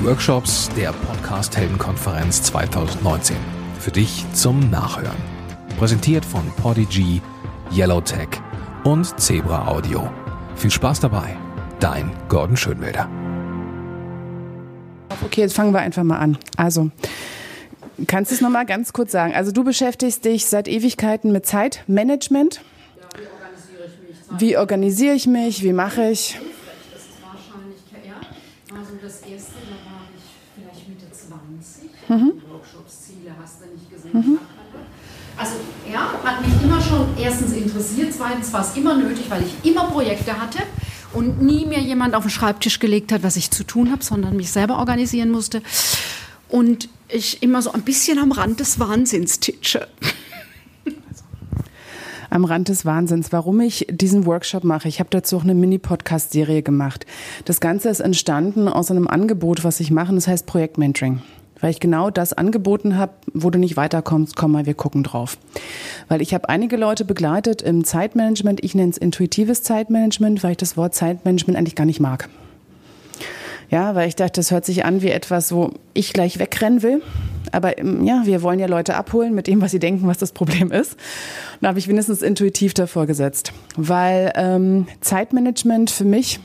[0.00, 3.36] die Workshops der Podcast Heldenkonferenz 2019.
[3.78, 5.16] Für dich zum Nachhören.
[5.78, 7.20] Präsentiert von Podigy,
[7.70, 8.28] Yellowtech
[8.84, 10.10] und Zebra Audio.
[10.56, 11.36] Viel Spaß dabei.
[11.80, 13.10] Dein Gordon Schönwälder.
[15.24, 16.38] Okay, jetzt fangen wir einfach mal an.
[16.56, 16.90] Also,
[18.06, 19.34] kannst du es nochmal ganz kurz sagen?
[19.34, 22.60] Also, du beschäftigst dich seit Ewigkeiten mit Zeitmanagement.
[22.96, 24.40] Ja, wie organisiere ich mich?
[24.40, 25.62] Wie organisiere ich mich?
[25.62, 26.38] Wie mache ich?
[26.90, 28.14] Das ist wahrscheinlich, ja,
[28.76, 30.22] also das erste, da war ich
[30.54, 31.06] vielleicht Mitte
[32.10, 32.34] 20.
[32.34, 34.38] Die Workshops, Ziele hast du nicht gesehen.
[35.36, 35.52] Also,
[35.90, 39.84] ja, hat mich immer schon erstens interessiert, zweitens war es immer nötig, weil ich immer
[39.84, 40.58] Projekte hatte
[41.12, 44.36] und nie mir jemand auf den Schreibtisch gelegt hat, was ich zu tun habe, sondern
[44.36, 45.62] mich selber organisieren musste.
[46.48, 49.88] Und ich immer so ein bisschen am Rand des Wahnsinns titsche.
[52.32, 54.86] Am Rand des Wahnsinns, warum ich diesen Workshop mache.
[54.86, 57.04] Ich habe dazu auch eine Mini-Podcast-Serie gemacht.
[57.44, 61.22] Das Ganze ist entstanden aus einem Angebot, was ich mache, das heißt Projektmentoring.
[61.60, 65.38] Weil ich genau das angeboten habe, wo du nicht weiterkommst, komm mal, wir gucken drauf.
[66.08, 70.56] Weil ich habe einige Leute begleitet im Zeitmanagement, ich nenne es intuitives Zeitmanagement, weil ich
[70.56, 72.28] das Wort Zeitmanagement eigentlich gar nicht mag.
[73.70, 77.02] Ja, weil ich dachte, das hört sich an wie etwas, wo ich gleich wegrennen will.
[77.52, 80.32] Aber ähm, ja, wir wollen ja Leute abholen mit dem, was sie denken, was das
[80.32, 80.96] Problem ist.
[81.60, 83.52] Da habe ich wenigstens intuitiv davor gesetzt.
[83.76, 86.40] Weil ähm, Zeitmanagement für mich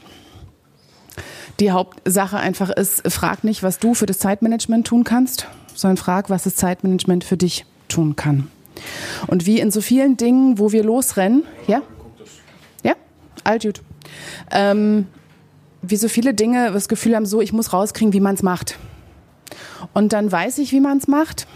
[1.60, 6.30] die Hauptsache einfach ist, frag nicht, was du für das Zeitmanagement tun kannst, sondern frag,
[6.30, 8.50] was das Zeitmanagement für dich tun kann.
[9.28, 11.82] Und wie in so vielen Dingen, wo wir losrennen, ja?
[12.84, 12.96] Ja?
[13.44, 13.82] All gut.
[14.52, 15.08] Ähm,
[15.82, 18.78] wie so viele Dinge das Gefühl haben, so, ich muss rauskriegen, wie man es macht.
[19.94, 21.48] Und dann weiß ich, wie man es macht,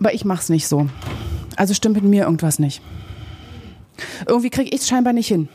[0.00, 0.88] aber ich mache es nicht so.
[1.56, 2.82] Also stimmt mit mir irgendwas nicht.
[4.26, 5.48] Irgendwie kriege ich es scheinbar nicht hin.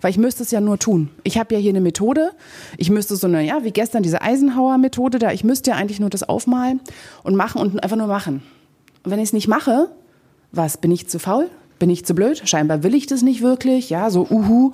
[0.00, 1.10] Weil ich müsste es ja nur tun.
[1.22, 2.30] Ich habe ja hier eine Methode.
[2.76, 5.32] Ich müsste so eine, ja, wie gestern diese Eisenhower-Methode da.
[5.32, 6.80] Ich müsste ja eigentlich nur das aufmalen
[7.22, 8.42] und machen und einfach nur machen.
[9.02, 9.90] Und wenn ich es nicht mache,
[10.52, 10.76] was?
[10.78, 11.50] Bin ich zu faul?
[11.78, 12.42] Bin ich zu blöd?
[12.44, 13.90] Scheinbar will ich das nicht wirklich.
[13.90, 14.72] Ja, so uhu.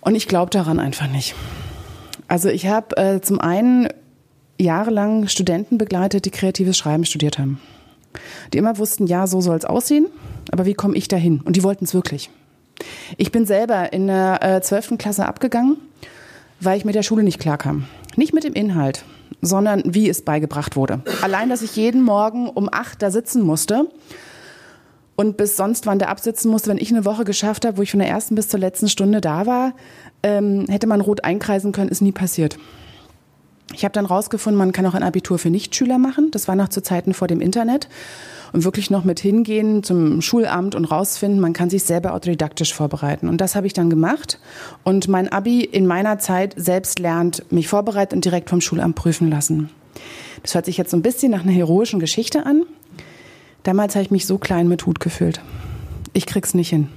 [0.00, 1.34] Und ich glaube daran einfach nicht.
[2.28, 3.88] Also ich habe äh, zum einen
[4.58, 7.60] jahrelang Studenten begleitet, die kreatives Schreiben studiert haben.
[8.52, 10.06] Die immer wussten, ja, so soll es aussehen,
[10.52, 11.40] aber wie komme ich dahin?
[11.40, 12.30] Und die wollten es wirklich.
[13.16, 14.98] Ich bin selber in der äh, 12.
[14.98, 15.76] Klasse abgegangen,
[16.60, 17.86] weil ich mit der Schule nicht klarkam.
[18.16, 19.04] Nicht mit dem Inhalt,
[19.40, 21.00] sondern wie es beigebracht wurde.
[21.22, 23.88] Allein, dass ich jeden Morgen um acht da sitzen musste
[25.16, 27.90] und bis sonst wann da absitzen musste, wenn ich eine Woche geschafft habe, wo ich
[27.90, 29.74] von der ersten bis zur letzten Stunde da war,
[30.22, 32.58] ähm, hätte man rot einkreisen können, ist nie passiert.
[33.72, 36.30] Ich habe dann rausgefunden, man kann auch ein Abitur für Nichtschüler machen.
[36.30, 37.88] Das war noch zu Zeiten vor dem Internet.
[38.54, 43.28] Und wirklich noch mit hingehen zum Schulamt und rausfinden, man kann sich selber autodidaktisch vorbereiten.
[43.28, 44.38] Und das habe ich dann gemacht.
[44.84, 49.28] Und mein Abi in meiner Zeit selbst lernt, mich vorbereitet und direkt vom Schulamt prüfen
[49.28, 49.70] lassen.
[50.42, 52.62] Das hört sich jetzt so ein bisschen nach einer heroischen Geschichte an.
[53.64, 55.40] Damals habe ich mich so klein mit Hut gefühlt.
[56.12, 56.90] Ich krieg's nicht hin.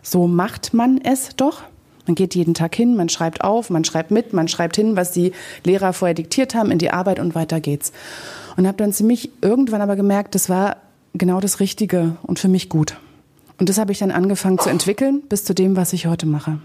[0.00, 1.64] So macht man es doch.
[2.06, 5.10] Man geht jeden Tag hin, man schreibt auf, man schreibt mit, man schreibt hin, was
[5.10, 5.32] die
[5.62, 7.92] Lehrer vorher diktiert haben in die Arbeit und weiter geht's.
[8.56, 10.76] Und habe dann ziemlich irgendwann aber gemerkt, das war
[11.18, 12.96] genau das Richtige und für mich gut.
[13.58, 16.58] Und das habe ich dann angefangen zu entwickeln bis zu dem, was ich heute mache.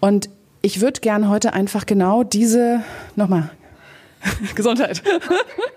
[0.00, 0.28] Und
[0.62, 2.82] ich würde gern heute einfach genau diese,
[3.14, 3.50] nochmal,
[4.54, 5.02] Gesundheit,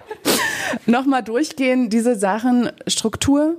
[0.85, 3.55] nochmal durchgehen, diese Sachen Struktur,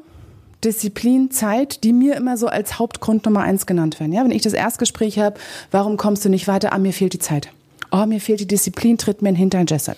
[0.65, 4.13] Disziplin, Zeit, die mir immer so als Hauptgrund Nummer eins genannt werden.
[4.13, 5.39] Ja, wenn ich das Erstgespräch habe,
[5.71, 6.73] warum kommst du nicht weiter?
[6.73, 7.49] Ah, mir fehlt die Zeit.
[7.93, 9.97] Oh, mir fehlt die Disziplin, tritt mir in den Hintern, Jesse.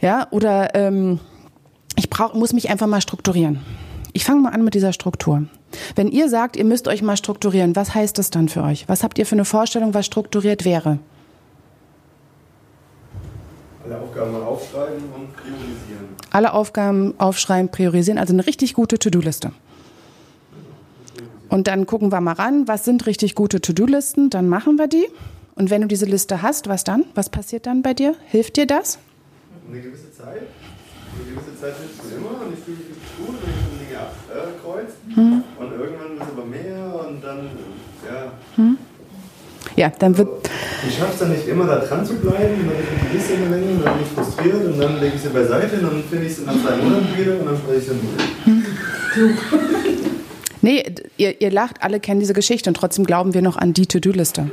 [0.00, 1.20] Ja, oder ähm,
[1.98, 3.60] ich brauch, muss mich einfach mal strukturieren.
[4.12, 5.44] Ich fange mal an mit dieser Struktur.
[5.96, 8.88] Wenn ihr sagt, ihr müsst euch mal strukturieren, was heißt das dann für euch?
[8.88, 10.98] Was habt ihr für eine Vorstellung, was strukturiert wäre?
[13.84, 16.08] Alle Aufgaben mal aufschreiben und priorisieren.
[16.30, 19.52] Alle Aufgaben aufschreiben, priorisieren, also eine richtig gute To-Do-Liste.
[21.48, 25.06] Und dann gucken wir mal ran, was sind richtig gute To-Do-Listen, dann machen wir die.
[25.54, 27.04] Und wenn du diese Liste hast, was dann?
[27.14, 28.14] Was passiert dann bei dir?
[28.26, 28.98] Hilft dir das?
[29.68, 30.42] Eine gewisse Zeit.
[31.28, 34.96] Gewisse Zeit hilft mir immer und ich fühle mich gut, wenn ich schon Dinge abkreuze.
[35.14, 35.44] Hm.
[35.60, 37.40] Und irgendwann wird es aber mehr und dann,
[38.08, 38.32] ja.
[39.76, 40.28] Ja, dann wird.
[40.88, 43.16] Ich schaffe es dann nicht immer, da dran zu bleiben, und dann ist mir die
[43.16, 45.82] Liste eine Menge und dann bin ich frustriert und dann lege ich sie beiseite und
[45.82, 48.24] dann finde ich sie nach zwei Monaten wieder und dann spreche ich sie wieder.
[50.60, 50.82] Nee,
[51.16, 54.50] ihr, ihr lacht, alle kennen diese Geschichte und trotzdem glauben wir noch an die To-Do-Liste.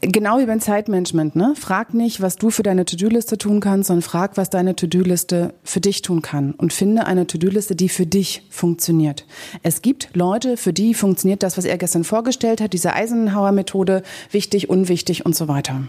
[0.00, 1.54] Genau wie beim Zeitmanagement, ne?
[1.58, 5.80] Frag nicht, was du für deine To-Do-Liste tun kannst, sondern frag, was deine To-Do-Liste für
[5.80, 6.52] dich tun kann.
[6.52, 9.26] Und finde eine To-Do-Liste, die für dich funktioniert.
[9.64, 14.70] Es gibt Leute, für die funktioniert das, was er gestern vorgestellt hat, diese Eisenhower-Methode, wichtig,
[14.70, 15.82] unwichtig und so weiter.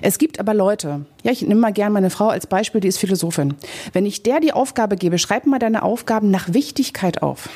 [0.00, 2.98] Es gibt aber Leute, ja, ich nehme mal gerne meine Frau als Beispiel, die ist
[2.98, 3.54] Philosophin.
[3.92, 7.48] Wenn ich der die Aufgabe gebe, schreib mal deine Aufgaben nach Wichtigkeit auf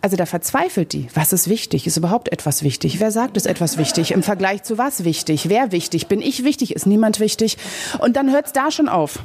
[0.00, 1.08] also da verzweifelt die.
[1.14, 1.86] Was ist wichtig?
[1.86, 3.00] Ist überhaupt etwas wichtig?
[3.00, 4.12] Wer sagt, ist etwas wichtig?
[4.12, 5.48] Im Vergleich zu was wichtig?
[5.48, 6.06] Wer wichtig?
[6.06, 6.74] Bin ich wichtig?
[6.74, 7.58] Ist niemand wichtig?
[7.98, 9.20] Und dann hört es da schon auf.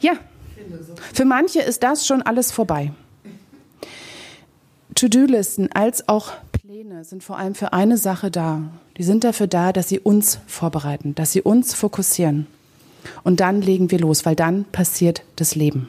[0.00, 0.12] Ja.
[1.12, 2.92] Für manche ist das schon alles vorbei.
[4.94, 8.62] To-Do-Listen als auch Pläne sind vor allem für eine Sache da.
[8.96, 12.46] Die sind dafür da, dass sie uns vorbereiten, dass sie uns fokussieren.
[13.24, 15.88] Und dann legen wir los, weil dann passiert das Leben.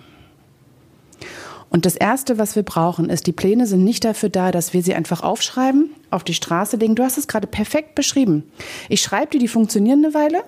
[1.74, 4.84] Und das Erste, was wir brauchen, ist, die Pläne sind nicht dafür da, dass wir
[4.84, 6.94] sie einfach aufschreiben, auf die Straße legen.
[6.94, 8.44] Du hast es gerade perfekt beschrieben.
[8.90, 10.44] Ich schreibe dir, die funktionieren eine Weile.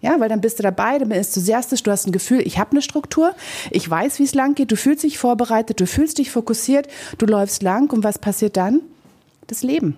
[0.00, 2.56] Ja, weil dann bist du dabei, dann bist du enthusiastisch, du hast ein Gefühl, ich
[2.56, 3.34] habe eine Struktur,
[3.72, 6.86] ich weiß, wie es lang geht, du fühlst dich vorbereitet, du fühlst dich fokussiert,
[7.18, 8.82] du läufst lang und was passiert dann?
[9.48, 9.96] Das Leben.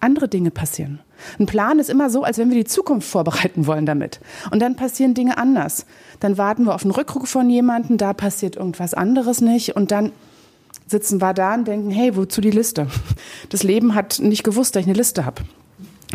[0.00, 1.00] Andere Dinge passieren.
[1.38, 4.20] Ein Plan ist immer so, als wenn wir die Zukunft vorbereiten wollen damit.
[4.50, 5.86] Und dann passieren Dinge anders.
[6.20, 9.74] Dann warten wir auf einen Rückruf von jemandem, da passiert irgendwas anderes nicht.
[9.74, 10.12] Und dann
[10.86, 12.86] sitzen wir da und denken, hey, wozu die Liste?
[13.50, 15.42] Das Leben hat nicht gewusst, dass ich eine Liste habe.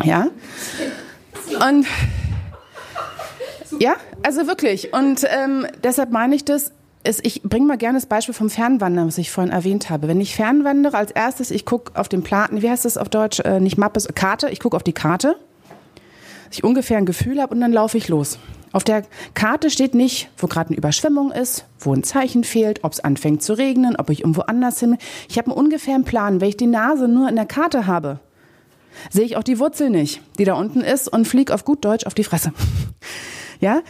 [0.02, 0.28] Ja?
[1.68, 1.86] Und
[3.80, 4.92] ja, also wirklich.
[4.92, 6.72] Und ähm, deshalb meine ich das,
[7.04, 10.08] ist, ich bringe mal gerne das Beispiel vom Fernwandern, was ich vorhin erwähnt habe.
[10.08, 13.40] Wenn ich fernwandere, als erstes, ich gucke auf den Plan, wie heißt das auf Deutsch,
[13.40, 15.36] äh, nicht Mappe, Karte, ich gucke auf die Karte,
[16.48, 18.38] dass ich ungefähr ein Gefühl habe und dann laufe ich los.
[18.72, 19.04] Auf der
[19.34, 23.40] Karte steht nicht, wo gerade eine Überschwemmung ist, wo ein Zeichen fehlt, ob es anfängt
[23.40, 24.96] zu regnen, ob ich irgendwo anders hin.
[25.28, 26.40] Ich habe einen ungefähren Plan.
[26.40, 28.18] Wenn ich die Nase nur in der Karte habe,
[29.10, 32.06] sehe ich auch die Wurzel nicht, die da unten ist und fliege auf gut Deutsch
[32.06, 32.52] auf die Fresse.
[33.60, 33.80] Ja,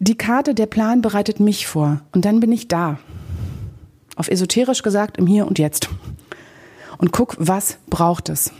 [0.00, 2.98] die Karte, der Plan bereitet mich vor und dann bin ich da.
[4.16, 5.88] Auf esoterisch gesagt, im Hier und Jetzt.
[6.98, 8.52] Und guck, was braucht es?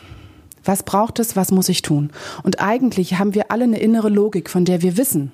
[0.65, 1.35] Was braucht es?
[1.35, 2.11] Was muss ich tun?
[2.43, 5.33] Und eigentlich haben wir alle eine innere Logik, von der wir wissen,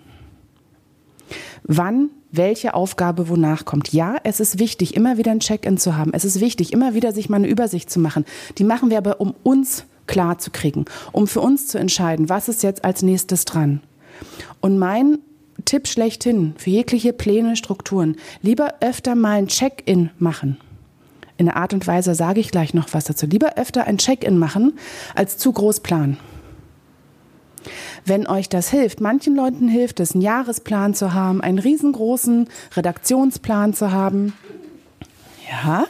[1.64, 3.92] wann welche Aufgabe wonach kommt.
[3.92, 6.12] Ja, es ist wichtig, immer wieder ein Check-in zu haben.
[6.12, 8.24] Es ist wichtig, immer wieder sich mal eine Übersicht zu machen.
[8.58, 12.48] Die machen wir aber, um uns klar zu kriegen, um für uns zu entscheiden, was
[12.48, 13.80] ist jetzt als nächstes dran.
[14.60, 15.18] Und mein
[15.64, 18.16] Tipp schlechthin für jegliche Pläne, Strukturen.
[18.42, 20.58] Lieber öfter mal ein Check-in machen.
[21.36, 23.26] In der Art und Weise sage ich gleich noch was dazu.
[23.26, 24.78] Lieber öfter ein Check-in machen,
[25.14, 26.18] als zu groß planen.
[28.04, 33.72] Wenn euch das hilft, manchen Leuten hilft es, einen Jahresplan zu haben, einen riesengroßen Redaktionsplan
[33.72, 34.34] zu haben.
[35.50, 35.86] Ja,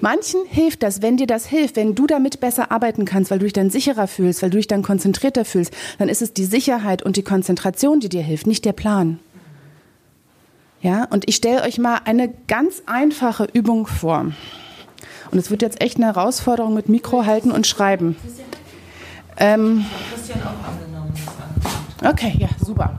[0.00, 3.44] Manchen hilft das, wenn dir das hilft, wenn du damit besser arbeiten kannst, weil du
[3.44, 7.02] dich dann sicherer fühlst, weil du dich dann konzentrierter fühlst, dann ist es die Sicherheit
[7.02, 9.18] und die Konzentration, die dir hilft, nicht der Plan.
[10.82, 14.26] Ja, und ich stelle euch mal eine ganz einfache Übung vor.
[15.30, 18.16] Und es wird jetzt echt eine Herausforderung mit Mikro halten und schreiben.
[19.38, 19.84] Ähm,
[22.04, 22.98] okay, ja, super.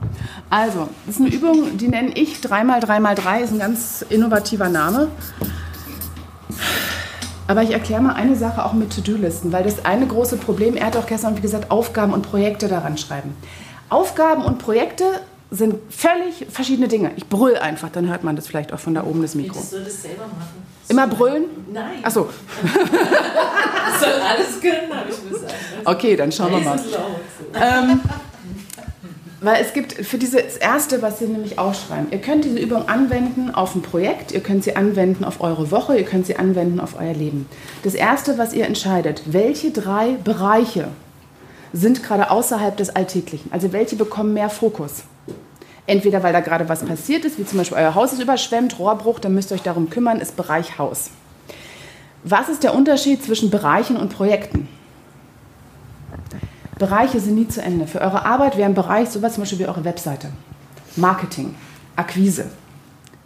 [0.50, 5.08] Also, das ist eine Übung, die nenne ich 3x3x3, ist ein ganz innovativer Name.
[7.46, 10.86] Aber ich erkläre mal eine Sache auch mit To-Do-Listen, weil das eine große Problem, er
[10.86, 13.34] hat auch gestern, wie gesagt, Aufgaben und Projekte daran schreiben.
[13.88, 15.04] Aufgaben und Projekte
[15.50, 17.12] sind völlig verschiedene Dinge.
[17.16, 19.56] Ich brüll einfach, dann hört man das vielleicht auch von da oben das Mikro.
[19.56, 20.62] Willst du das selber machen?
[20.90, 21.44] Immer brüllen?
[21.72, 21.98] Nein.
[22.02, 22.28] Ach so.
[23.90, 25.54] Das soll alles können, habe ich gesagt.
[25.84, 26.78] Okay, dann schauen wir mal.
[27.54, 28.00] Ähm,
[29.40, 33.54] weil es gibt für dieses erste, was Sie nämlich aufschreiben, ihr könnt diese Übung anwenden
[33.54, 36.98] auf ein Projekt, ihr könnt sie anwenden auf eure Woche, ihr könnt sie anwenden auf
[36.98, 37.46] euer Leben.
[37.84, 40.88] Das erste, was ihr entscheidet, welche drei Bereiche
[41.72, 43.52] sind gerade außerhalb des Alltäglichen?
[43.52, 45.04] Also welche bekommen mehr Fokus?
[45.86, 49.20] Entweder weil da gerade was passiert ist, wie zum Beispiel euer Haus ist überschwemmt, Rohrbruch,
[49.20, 51.10] dann müsst ihr euch darum kümmern, ist Bereich Haus.
[52.24, 54.68] Was ist der Unterschied zwischen Bereichen und Projekten?
[56.78, 57.86] Bereiche sind nie zu Ende.
[57.86, 60.28] Für eure Arbeit wäre ein Bereich sowas zum Beispiel wie eure Webseite.
[60.96, 61.54] Marketing,
[61.96, 62.46] Akquise,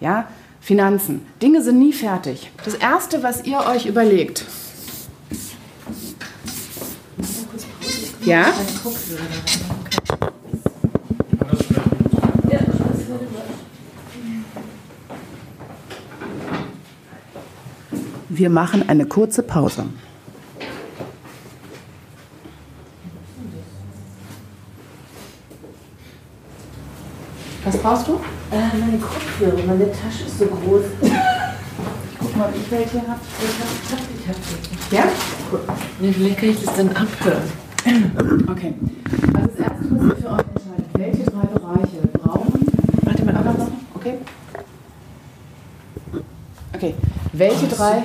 [0.00, 0.26] ja,
[0.60, 1.26] Finanzen.
[1.40, 2.50] Dinge sind nie fertig.
[2.64, 4.44] Das Erste, was ihr euch überlegt,
[8.24, 8.46] ja?
[18.28, 19.84] Wir machen eine kurze Pause.
[27.64, 28.14] Was brauchst du?
[28.50, 30.82] Äh, meine Kopfhörer, meine Tasche ist so groß.
[32.18, 33.20] Guck mal, ob ich welche habe.
[33.38, 34.36] Ich hab, ich hab,
[34.90, 34.92] ich hab.
[34.92, 35.04] Ja?
[36.00, 37.42] Wie lecker ich das denn abhören?
[38.50, 38.74] Okay.
[39.34, 42.66] Also das erste, was ihr für euch entscheidet, welche drei Bereiche brauchen.
[43.02, 43.68] Warte mal, noch.
[43.94, 44.18] Okay.
[46.74, 46.94] Okay.
[47.32, 48.02] Welche drei.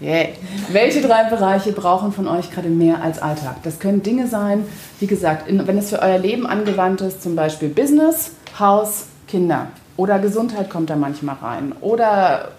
[0.00, 0.28] Yeah.
[0.70, 3.56] Welche drei Bereiche brauchen von euch gerade mehr als Alltag?
[3.62, 4.66] Das können Dinge sein,
[5.00, 9.68] wie gesagt, in, wenn es für euer Leben angewandt ist, zum Beispiel Business, Haus, Kinder.
[9.96, 11.72] Oder Gesundheit kommt da manchmal rein.
[11.80, 12.52] Oder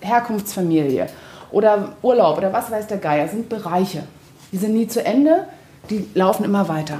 [0.00, 1.08] Herkunftsfamilie.
[1.50, 3.26] Oder Urlaub oder was weiß der Geier.
[3.28, 4.04] sind Bereiche.
[4.52, 5.46] Die sind nie zu Ende,
[5.90, 6.98] die laufen immer weiter.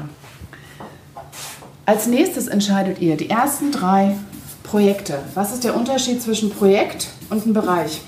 [1.84, 4.16] Als nächstes entscheidet ihr die ersten drei
[4.64, 5.20] Projekte.
[5.34, 8.00] Was ist der Unterschied zwischen Projekt und einem Bereich?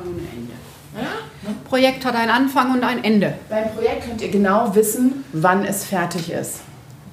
[0.00, 0.52] Anfang und ein Ende.
[0.96, 1.54] Ja?
[1.68, 3.34] Projekt hat einen Anfang und ein Ende.
[3.48, 6.60] Beim Projekt könnt ihr genau wissen, wann es fertig ist.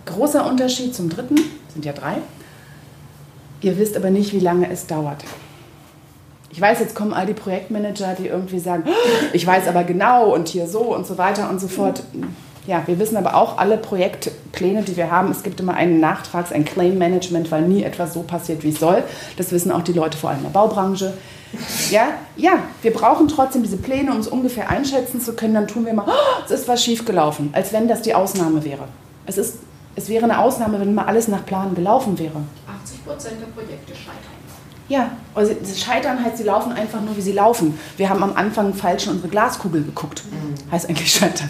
[0.05, 1.37] Großer Unterschied zum dritten,
[1.73, 2.17] sind ja drei.
[3.61, 5.23] Ihr wisst aber nicht, wie lange es dauert.
[6.49, 8.83] Ich weiß, jetzt kommen all die Projektmanager, die irgendwie sagen,
[9.33, 12.03] ich weiß aber genau und hier so und so weiter und so fort.
[12.67, 15.31] Ja, wir wissen aber auch alle Projektpläne, die wir haben.
[15.31, 19.03] Es gibt immer einen Nachtrags-, ein Claim-Management, weil nie etwas so passiert, wie es soll.
[19.37, 21.13] Das wissen auch die Leute vor allem in der Baubranche.
[21.91, 25.53] Ja, ja, wir brauchen trotzdem diese Pläne, um es ungefähr einschätzen zu können.
[25.53, 28.89] Dann tun wir mal, oh, es ist was schiefgelaufen, als wenn das die Ausnahme wäre.
[29.25, 29.59] Es, ist,
[29.95, 32.41] es wäre eine Ausnahme, wenn mal alles nach Plan gelaufen wäre.
[32.83, 34.37] 80 Prozent der Projekte scheitern.
[34.89, 37.79] Ja, also das Scheitern heißt, sie laufen einfach nur, wie sie laufen.
[37.95, 40.23] Wir haben am Anfang falsch in unsere Glaskugel geguckt.
[40.29, 40.71] Mhm.
[40.71, 41.49] Heißt eigentlich Scheitern.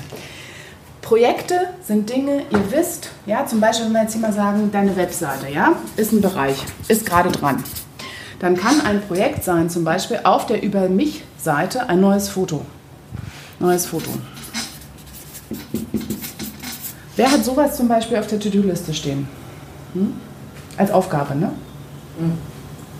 [1.07, 4.93] Projekte sind Dinge, ihr wisst, ja, zum Beispiel, wenn wir jetzt hier mal sagen, deine
[4.97, 6.57] Webseite, ja, ist ein Bereich,
[6.89, 7.63] ist gerade dran.
[8.39, 12.65] Dann kann ein Projekt sein, zum Beispiel auf der Über mich-Seite ein neues Foto.
[13.57, 14.09] Neues Foto.
[17.15, 19.29] Wer hat sowas zum Beispiel auf der To-Do-Liste stehen?
[19.93, 20.13] Hm?
[20.75, 21.53] Als Aufgabe, ne?
[22.19, 22.33] Mhm.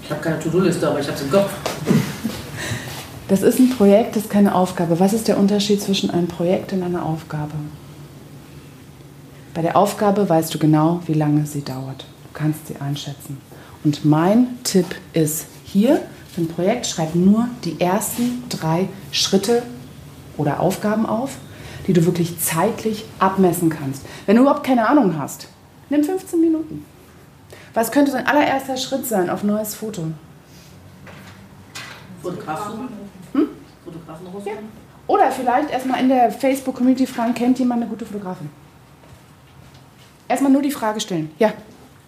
[0.02, 1.50] Ich habe keine To-Do-Liste, aber ich habe es im Kopf.
[3.28, 4.98] Das ist ein Projekt, das ist keine Aufgabe.
[5.02, 7.52] Was ist der Unterschied zwischen einem Projekt und einer Aufgabe?
[9.58, 12.02] Bei der Aufgabe weißt du genau, wie lange sie dauert.
[12.02, 13.42] Du kannst sie einschätzen.
[13.84, 16.00] Und mein Tipp ist hier
[16.32, 19.64] für ein Projekt, schreib nur die ersten drei Schritte
[20.38, 21.38] oder Aufgaben auf,
[21.88, 24.06] die du wirklich zeitlich abmessen kannst.
[24.28, 25.48] Wenn du überhaupt keine Ahnung hast,
[25.90, 26.86] nimm 15 Minuten.
[27.74, 30.04] Was könnte dein allererster Schritt sein auf neues Foto?
[32.22, 32.90] Fotografen?
[33.34, 33.48] Hm?
[33.84, 34.54] Fotografen ja.
[35.08, 38.52] Oder vielleicht erstmal in der Facebook-Community fragen, kennt jemand eine gute Fotografin?
[40.28, 41.32] Erstmal nur die Frage stellen.
[41.40, 41.54] Ja.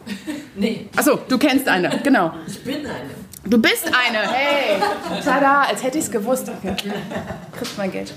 [0.56, 0.88] Nee.
[0.96, 2.34] Achso, du kennst eine, genau.
[2.46, 3.12] Ich bin eine.
[3.46, 4.78] Du bist eine, hey.
[5.24, 6.52] Tada, als hätte ich es gewusst.
[6.64, 6.92] Okay.
[7.58, 8.14] Kriegst mein Geld.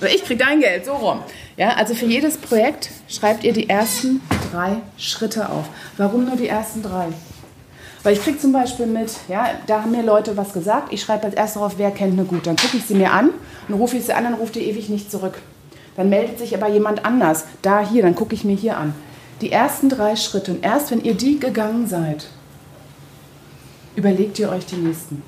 [0.00, 1.20] Also ich krieg dein Geld, so rum.
[1.56, 4.20] Ja, also für jedes Projekt schreibt ihr die ersten
[4.52, 5.64] drei Schritte auf.
[5.96, 7.08] Warum nur die ersten drei?
[8.04, 10.92] Weil ich kriege zum Beispiel mit, ja, da haben mir Leute was gesagt.
[10.92, 12.46] Ich schreibe als erstes auf, wer kennt eine gut.
[12.46, 13.30] Dann gucke ich sie mir an,
[13.68, 15.38] dann rufe ich sie an, dann ruft ihr ewig nicht zurück.
[15.96, 17.46] Dann meldet sich aber jemand anders.
[17.60, 18.94] Da, hier, dann gucke ich mir hier an.
[19.40, 20.52] Die ersten drei Schritte.
[20.52, 22.28] Und erst wenn ihr die gegangen seid,
[23.96, 25.22] überlegt ihr euch die nächsten.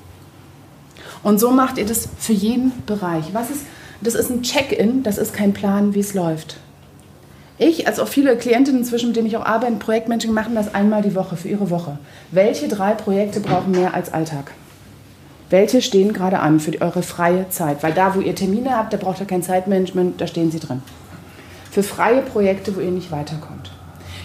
[1.23, 3.33] Und so macht ihr das für jeden Bereich.
[3.33, 3.65] Was ist
[4.01, 6.57] das ist ein Check-in, das ist kein Plan, wie es läuft.
[7.57, 11.01] Ich, als auch viele Klientinnen inzwischen, mit denen ich auch arbeite, Projektmenschen, machen das einmal
[11.01, 11.97] die Woche für ihre Woche.
[12.31, 14.51] Welche drei Projekte brauchen mehr als Alltag?
[15.49, 17.83] Welche stehen gerade an für eure freie Zeit?
[17.83, 20.81] Weil da, wo ihr Termine habt, da braucht ihr kein Zeitmanagement, da stehen sie drin.
[21.71, 23.71] Für freie Projekte, wo ihr nicht weiterkommt.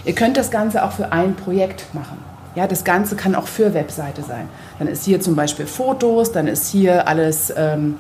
[0.05, 2.19] Ihr könnt das Ganze auch für ein Projekt machen.
[2.55, 4.49] Ja, das Ganze kann auch für Webseite sein.
[4.79, 7.97] Dann ist hier zum Beispiel Fotos, dann ist hier alles ähm,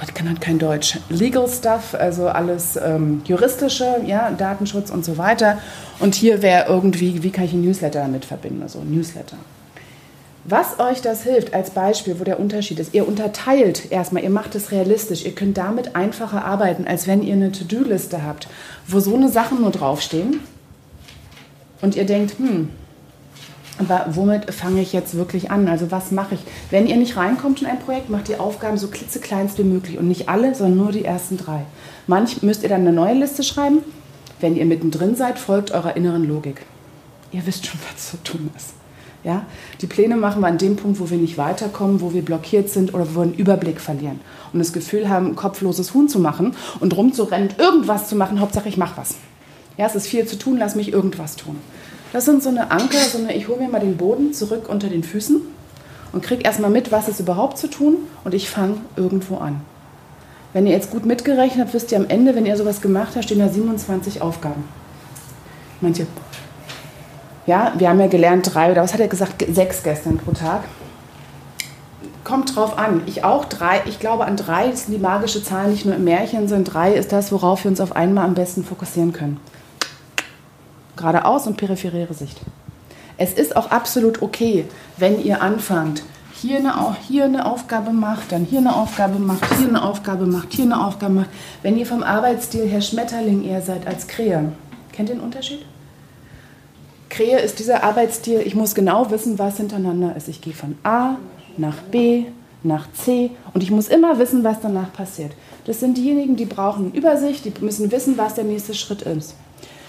[0.00, 0.98] Gott, ich kann halt kein Deutsch.
[1.10, 5.58] Legal Stuff, also alles ähm, juristische, ja, Datenschutz und so weiter.
[5.98, 8.62] Und hier wäre irgendwie, wie kann ich ein Newsletter damit verbinden?
[8.62, 9.36] Also Newsletter.
[10.50, 14.56] Was euch das hilft, als Beispiel, wo der Unterschied ist, ihr unterteilt erstmal, ihr macht
[14.56, 18.48] es realistisch, ihr könnt damit einfacher arbeiten, als wenn ihr eine To-Do-Liste habt,
[18.88, 20.40] wo so eine Sachen nur draufstehen
[21.82, 22.68] und ihr denkt, hm,
[23.78, 25.68] aber womit fange ich jetzt wirklich an?
[25.68, 26.40] Also was mache ich?
[26.70, 29.98] Wenn ihr nicht reinkommt in ein Projekt, macht die Aufgaben so klitzekleinst wie möglich.
[29.98, 31.64] Und nicht alle, sondern nur die ersten drei.
[32.08, 33.78] Manch müsst ihr dann eine neue Liste schreiben.
[34.40, 36.66] Wenn ihr mittendrin seid, folgt eurer inneren Logik.
[37.32, 38.79] Ihr wisst schon, was zu tun ist.
[39.24, 39.44] Ja?
[39.80, 42.94] Die Pläne machen wir an dem Punkt, wo wir nicht weiterkommen, wo wir blockiert sind
[42.94, 44.20] oder wo wir einen Überblick verlieren.
[44.52, 48.68] Und das Gefühl haben, ein kopfloses Huhn zu machen und rumzurennen, irgendwas zu machen, Hauptsache
[48.68, 49.16] ich mache was.
[49.76, 51.56] Ja, es ist viel zu tun, lass mich irgendwas tun.
[52.12, 54.88] Das sind so eine Anker, so eine, ich hole mir mal den Boden zurück unter
[54.88, 55.40] den Füßen
[56.12, 59.60] und kriege erstmal mit, was ist überhaupt zu tun und ich fange irgendwo an.
[60.52, 63.24] Wenn ihr jetzt gut mitgerechnet habt, wisst ihr am Ende, wenn ihr sowas gemacht habt,
[63.24, 64.64] stehen da 27 Aufgaben.
[65.80, 66.06] Manche,
[67.46, 70.62] ja, wir haben ja gelernt drei oder was hat er gesagt, sechs gestern pro Tag.
[72.24, 73.02] kommt drauf an.
[73.06, 76.48] Ich auch drei, ich glaube an drei sind die magische Zahl, nicht nur im Märchen,
[76.48, 79.40] sondern drei ist das, worauf wir uns auf einmal am besten fokussieren können.
[80.96, 82.40] Geradeaus und peripheräre Sicht.
[83.16, 84.66] Es ist auch absolut okay,
[84.96, 89.68] wenn ihr anfangt, hier eine, hier eine Aufgabe macht, dann hier eine Aufgabe macht, hier
[89.68, 91.30] eine Aufgabe macht, hier eine Aufgabe macht.
[91.62, 94.52] Wenn ihr vom Arbeitsstil her Schmetterling eher seid als Krähe,
[94.92, 95.66] kennt ihr den Unterschied?
[97.20, 100.26] Krähe ist dieser Arbeitsstil, ich muss genau wissen, was hintereinander ist.
[100.28, 101.16] Ich gehe von A
[101.58, 102.24] nach B,
[102.62, 105.32] nach C und ich muss immer wissen, was danach passiert.
[105.66, 109.34] Das sind diejenigen, die brauchen Übersicht, die müssen wissen, was der nächste Schritt ist.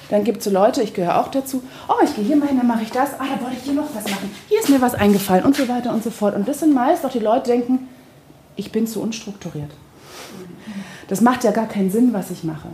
[0.09, 2.57] Dann gibt es so Leute, ich gehöre auch dazu, oh, ich gehe hier mal hin,
[2.57, 4.81] dann mache ich das, ah, da wollte ich hier noch was machen, hier ist mir
[4.81, 6.35] was eingefallen und so weiter und so fort.
[6.35, 7.87] Und das sind meist auch die Leute, die denken,
[8.57, 9.71] ich bin zu unstrukturiert.
[11.07, 12.67] Das macht ja gar keinen Sinn, was ich mache.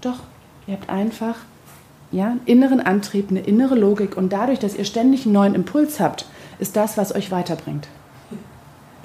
[0.00, 0.20] Doch,
[0.68, 1.38] ihr habt einfach
[2.14, 6.00] ja, einen inneren Antrieb, eine innere Logik und dadurch, dass ihr ständig einen neuen Impuls
[6.00, 6.26] habt,
[6.58, 7.88] ist das, was euch weiterbringt.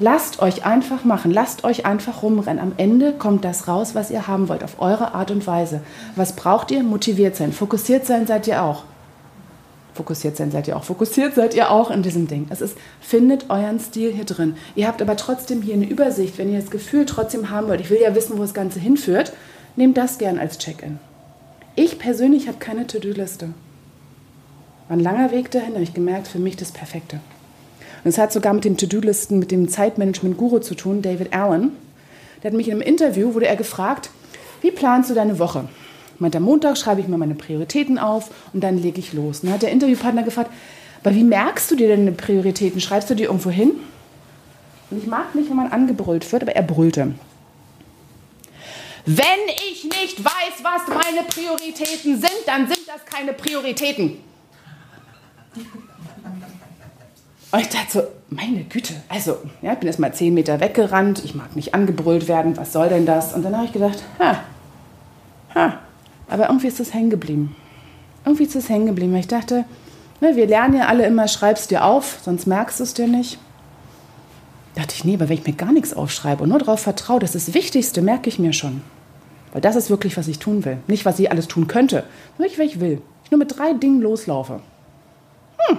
[0.01, 2.61] Lasst euch einfach machen, lasst euch einfach rumrennen.
[2.63, 5.81] Am Ende kommt das raus, was ihr haben wollt, auf eure Art und Weise.
[6.15, 6.83] Was braucht ihr?
[6.83, 7.51] Motiviert sein.
[7.51, 8.83] Fokussiert sein seid ihr auch.
[9.93, 10.85] Fokussiert sein seid ihr auch.
[10.85, 12.47] Fokussiert seid ihr auch in diesem Ding.
[12.49, 14.55] Es ist, findet euren Stil hier drin.
[14.75, 16.37] Ihr habt aber trotzdem hier eine Übersicht.
[16.37, 19.33] Wenn ihr das Gefühl trotzdem haben wollt, ich will ja wissen, wo das Ganze hinführt,
[19.75, 20.99] nehmt das gern als Check-in.
[21.81, 23.53] Ich persönlich habe keine To-Do-Liste.
[24.89, 27.21] War ein langer Weg dahin, habe ich gemerkt, für mich das Perfekte.
[28.03, 31.71] Und es hat sogar mit dem To-Do-Listen, mit dem Zeitmanagement-Guru zu tun, David Allen.
[32.43, 34.09] Der hat mich in einem Interview, wurde er gefragt,
[34.59, 35.69] wie planst du deine Woche?
[36.17, 39.39] Meint am Montag schreibe ich mir meine Prioritäten auf und dann lege ich los.
[39.39, 40.51] Dann hat der Interviewpartner gefragt,
[41.01, 42.81] aber wie merkst du dir deine Prioritäten?
[42.81, 43.71] Schreibst du die irgendwo hin?
[44.91, 47.13] Und ich mag nicht, wenn man angebrüllt wird, aber er brüllte.
[49.11, 49.25] Wenn
[49.71, 54.19] ich nicht weiß, was meine Prioritäten sind, dann sind das keine Prioritäten.
[57.51, 61.23] Und ich dachte so, meine Güte, also, ja, ich bin erst mal zehn Meter weggerannt,
[61.25, 63.33] ich mag nicht angebrüllt werden, was soll denn das?
[63.33, 64.41] Und dann habe ich gedacht, ha,
[65.55, 65.79] ha,
[66.27, 67.55] aber irgendwie ist das hängen geblieben.
[68.25, 69.65] Irgendwie ist das hängen geblieben, ich dachte,
[70.21, 73.39] ne, wir lernen ja alle immer, schreibst dir auf, sonst merkst du es dir nicht.
[74.75, 77.19] Da dachte ich, nee, aber wenn ich mir gar nichts aufschreibe und nur darauf vertraue,
[77.19, 78.83] das ist das Wichtigste, merke ich mir schon.
[79.51, 80.77] Weil das ist wirklich, was ich tun will.
[80.87, 82.03] Nicht, was ich alles tun könnte,
[82.37, 83.01] sondern was ich will.
[83.23, 84.59] Ich nur mit drei Dingen loslaufe.
[85.57, 85.77] Hm,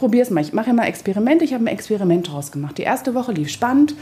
[0.00, 0.40] probiere es mal.
[0.40, 1.44] Ich mache mal Experimente.
[1.44, 2.78] Ich habe ein Experiment daraus gemacht.
[2.78, 3.94] Die erste Woche lief spannend.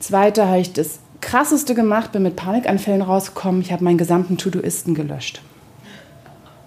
[0.00, 3.60] Zweite habe ich das krasseste gemacht, bin mit Panikanfällen rausgekommen.
[3.60, 5.42] Ich habe meinen gesamten To-Doisten gelöscht.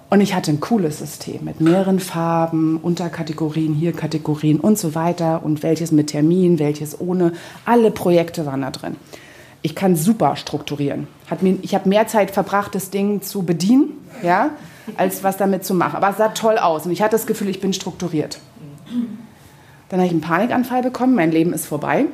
[0.10, 5.44] Und ich hatte ein cooles System mit mehreren Farben, Unterkategorien, hier Kategorien und so weiter
[5.44, 7.32] und welches mit Termin, welches ohne.
[7.66, 8.98] Alle Projekte waren da drin.
[9.62, 11.08] Ich kann super strukturieren.
[11.30, 13.92] Hat mir, ich habe mehr Zeit verbracht, das Ding zu bedienen,
[14.24, 14.50] ja,
[14.98, 15.96] als was damit zu machen.
[15.96, 18.40] Aber es sah toll aus und ich hatte das Gefühl, ich bin strukturiert.
[19.90, 22.06] Dann habe ich einen Panikanfall bekommen, mein Leben ist vorbei.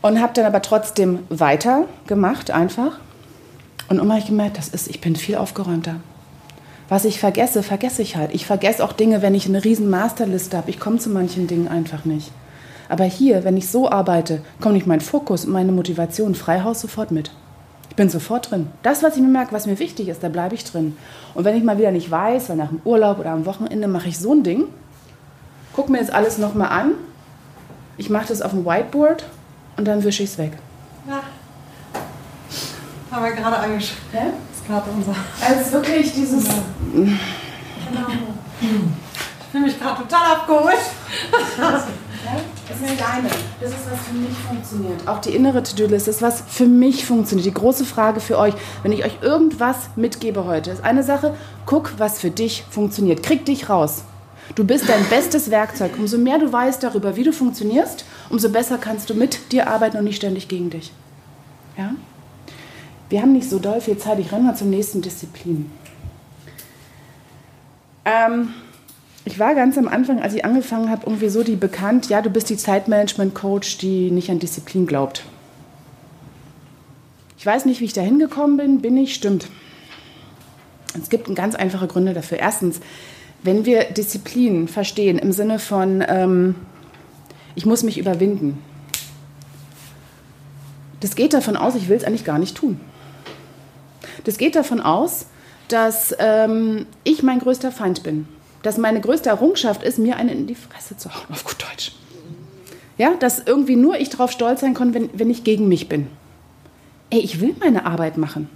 [0.00, 2.98] Und habe dann aber trotzdem weitergemacht, einfach.
[3.88, 5.96] Und immer habe ich gemerkt, das ist, ich bin viel aufgeräumter.
[6.88, 8.34] Was ich vergesse, vergesse ich halt.
[8.34, 10.70] Ich vergesse auch Dinge, wenn ich eine riesen Masterliste habe.
[10.70, 12.30] Ich komme zu manchen Dingen einfach nicht.
[12.92, 17.10] Aber hier, wenn ich so arbeite, kommt nicht mein Fokus und meine Motivation Freihaus sofort
[17.10, 17.30] mit.
[17.88, 18.66] Ich bin sofort drin.
[18.82, 20.94] Das, was ich mir merke, was mir wichtig ist, da bleibe ich drin.
[21.32, 24.08] Und wenn ich mal wieder nicht weiß, weil nach dem Urlaub oder am Wochenende mache
[24.08, 24.64] ich so ein Ding,
[25.72, 26.90] gucke mir jetzt alles nochmal an,
[27.96, 29.24] ich mache das auf dem Whiteboard
[29.78, 30.52] und dann wische ich es weg.
[31.08, 31.22] Ja.
[33.10, 33.96] Haben wir gerade angeschaut.
[34.12, 34.20] Ja?
[34.20, 35.14] Das ist gerade unser.
[35.40, 36.46] Also es ist wirklich dieses.
[36.46, 36.52] Ja.
[36.94, 38.06] Genau.
[38.60, 40.76] Ich fühle mich gerade total abgeholt.
[42.72, 43.28] Das ist deine.
[43.60, 45.06] Das ist, was für mich funktioniert.
[45.06, 47.46] Auch die innere To-Do-List ist, was für mich funktioniert.
[47.46, 51.34] Die große Frage für euch, wenn ich euch irgendwas mitgebe heute, ist eine Sache,
[51.66, 53.22] guck, was für dich funktioniert.
[53.22, 54.04] Krieg dich raus.
[54.54, 55.92] Du bist dein bestes Werkzeug.
[55.98, 59.98] Umso mehr du weißt darüber, wie du funktionierst, umso besser kannst du mit dir arbeiten
[59.98, 60.92] und nicht ständig gegen dich.
[61.76, 61.90] Ja?
[63.10, 64.18] Wir haben nicht so doll viel Zeit.
[64.18, 65.70] Ich renne mal zum nächsten Disziplin.
[68.04, 68.54] Ähm,
[69.24, 72.30] ich war ganz am Anfang, als ich angefangen habe, irgendwie so die bekannt, ja, du
[72.30, 75.24] bist die Zeitmanagement-Coach, die nicht an Disziplin glaubt.
[77.38, 79.48] Ich weiß nicht, wie ich da hingekommen bin, bin ich, stimmt.
[81.00, 82.38] Es gibt ganz einfache Gründe dafür.
[82.38, 82.80] Erstens,
[83.42, 86.54] wenn wir Disziplin verstehen im Sinne von, ähm,
[87.54, 88.58] ich muss mich überwinden,
[91.00, 92.80] das geht davon aus, ich will es eigentlich gar nicht tun.
[94.24, 95.26] Das geht davon aus,
[95.68, 98.28] dass ähm, ich mein größter Feind bin
[98.62, 101.92] dass meine größte Errungenschaft ist, mir einen in die Fresse zu hauen, auf gut Deutsch.
[102.98, 106.06] Ja, dass irgendwie nur ich darauf stolz sein kann, wenn, wenn ich gegen mich bin.
[107.10, 108.48] Ey, ich will meine Arbeit machen.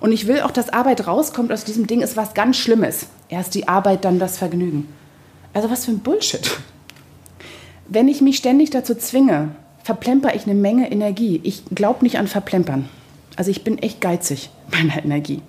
[0.00, 3.06] Und ich will auch, dass Arbeit rauskommt aus diesem Ding, ist was ganz Schlimmes.
[3.28, 4.88] Erst die Arbeit, dann das Vergnügen.
[5.52, 6.58] Also was für ein Bullshit.
[7.88, 11.40] Wenn ich mich ständig dazu zwinge, verplemper ich eine Menge Energie.
[11.42, 12.88] Ich glaube nicht an Verplempern.
[13.36, 15.42] Also ich bin echt geizig meiner Energie.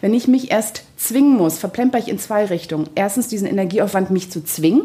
[0.00, 2.88] Wenn ich mich erst zwingen muss, verplemper ich in zwei Richtungen.
[2.94, 4.82] Erstens diesen Energieaufwand, mich zu zwingen.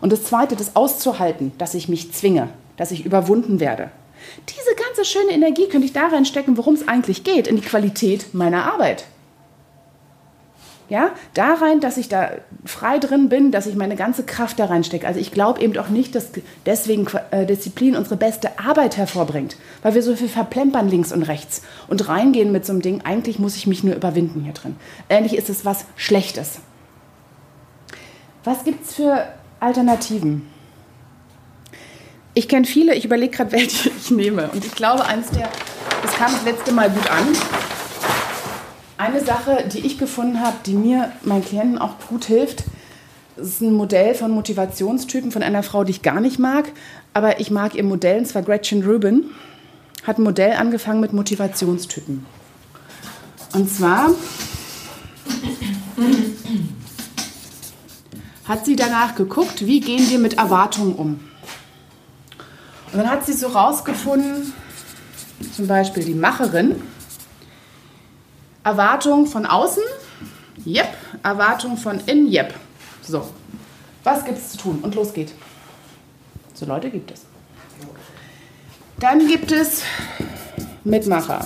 [0.00, 3.90] Und das Zweite, das auszuhalten, dass ich mich zwinge, dass ich überwunden werde.
[4.48, 8.32] Diese ganze schöne Energie könnte ich da reinstecken, worum es eigentlich geht, in die Qualität
[8.32, 9.04] meiner Arbeit.
[10.90, 12.32] Ja, da rein, dass ich da
[12.64, 15.06] frei drin bin, dass ich meine ganze Kraft da reinstecke.
[15.06, 16.30] Also ich glaube eben auch nicht, dass
[16.66, 21.62] deswegen äh, Disziplin unsere beste Arbeit hervorbringt, weil wir so viel verplempern links und rechts
[21.86, 23.02] und reingehen mit so einem Ding.
[23.04, 24.74] Eigentlich muss ich mich nur überwinden hier drin.
[25.08, 26.58] Ähnlich ist es was Schlechtes.
[28.42, 29.28] Was gibt es für
[29.60, 30.48] Alternativen?
[32.34, 34.50] Ich kenne viele, ich überlege gerade, welche ich nehme.
[34.52, 35.48] Und ich glaube, eins der,
[36.02, 37.28] das kam das letzte Mal gut an.
[39.00, 42.64] Eine Sache, die ich gefunden habe, die mir, meinen Klienten auch gut hilft,
[43.38, 46.70] ist ein Modell von Motivationstypen von einer Frau, die ich gar nicht mag.
[47.14, 49.30] Aber ich mag ihr Modell, und zwar Gretchen Rubin,
[50.06, 52.26] hat ein Modell angefangen mit Motivationstypen.
[53.54, 54.10] Und zwar
[58.44, 61.20] hat sie danach geguckt, wie gehen wir mit Erwartungen um.
[62.92, 64.52] Und dann hat sie so rausgefunden,
[65.56, 66.82] zum Beispiel die Macherin,
[68.62, 69.82] Erwartung von außen,
[70.66, 70.88] yep,
[71.22, 72.54] Erwartung von innen, yep.
[73.02, 73.26] So,
[74.04, 74.78] was gibt es zu tun?
[74.82, 75.32] Und los geht.
[76.54, 77.22] So Leute gibt es.
[78.98, 79.82] Dann gibt es
[80.84, 81.44] Mitmacher.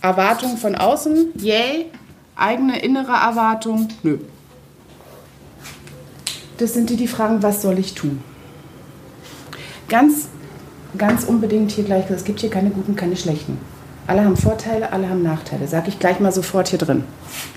[0.00, 1.86] Erwartung von außen, yay.
[2.34, 4.18] Eigene innere Erwartung, nö.
[6.56, 8.22] Das sind die, die fragen, was soll ich tun?
[9.88, 10.28] Ganz,
[10.96, 13.58] ganz unbedingt hier gleich, es gibt hier keine guten, keine schlechten.
[14.10, 15.68] Alle haben Vorteile, alle haben Nachteile.
[15.68, 17.04] Sage ich gleich mal sofort hier drin.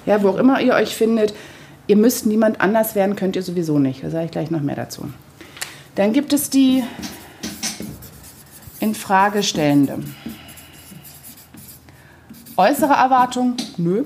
[0.06, 1.34] Ja, wo auch immer ihr euch findet,
[1.88, 4.04] ihr müsst niemand anders werden, könnt ihr sowieso nicht.
[4.04, 5.12] Da sage ich gleich noch mehr dazu.
[5.96, 6.84] Dann gibt es die
[8.80, 9.98] Infragestellende.
[12.56, 14.04] Äußere Erwartung, nö.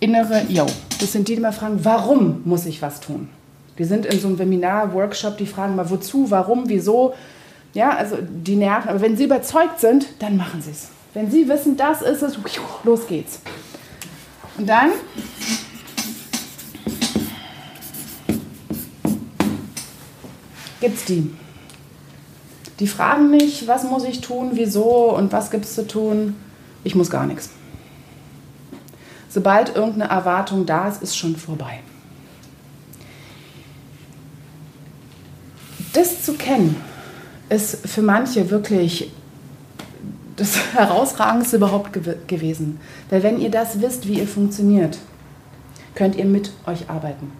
[0.00, 0.66] Innere, yo.
[0.98, 3.28] Das sind die, die mal fragen, warum muss ich was tun?
[3.76, 7.14] Wir sind in so einem Webinar, Workshop, die fragen mal, wozu, warum, wieso.
[7.74, 8.88] Ja, also die nerven.
[8.88, 10.88] Aber wenn sie überzeugt sind, dann machen sie es.
[11.14, 12.38] Wenn Sie wissen, das ist es,
[12.84, 13.40] los geht's.
[14.56, 14.90] Und dann
[20.80, 21.30] gibt es die.
[22.78, 26.34] Die fragen mich, was muss ich tun, wieso und was gibt es zu tun.
[26.82, 27.50] Ich muss gar nichts.
[29.28, 31.80] Sobald irgendeine Erwartung da ist, ist schon vorbei.
[35.92, 36.76] Das zu kennen,
[37.48, 39.10] ist für manche wirklich
[40.36, 42.80] das Herausragendste überhaupt gew gewesen.
[43.10, 44.98] Weil wenn ihr das wisst, wie ihr funktioniert,
[45.94, 47.32] könnt ihr mit euch arbeiten.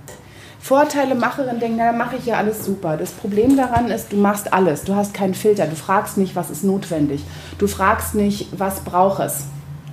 [0.60, 2.96] Vorteile Macherin denken, na, dann mache ich ja alles super.
[2.96, 4.84] Das Problem daran ist, du machst alles.
[4.84, 5.66] Du hast keinen Filter.
[5.66, 7.24] Du fragst nicht, was ist notwendig.
[7.58, 9.44] Du fragst nicht, was braucht es.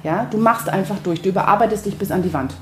[0.03, 0.27] Ja?
[0.29, 1.23] Du machst einfach durch.
[1.23, 2.53] Du überarbeitest dich bis an die Wand.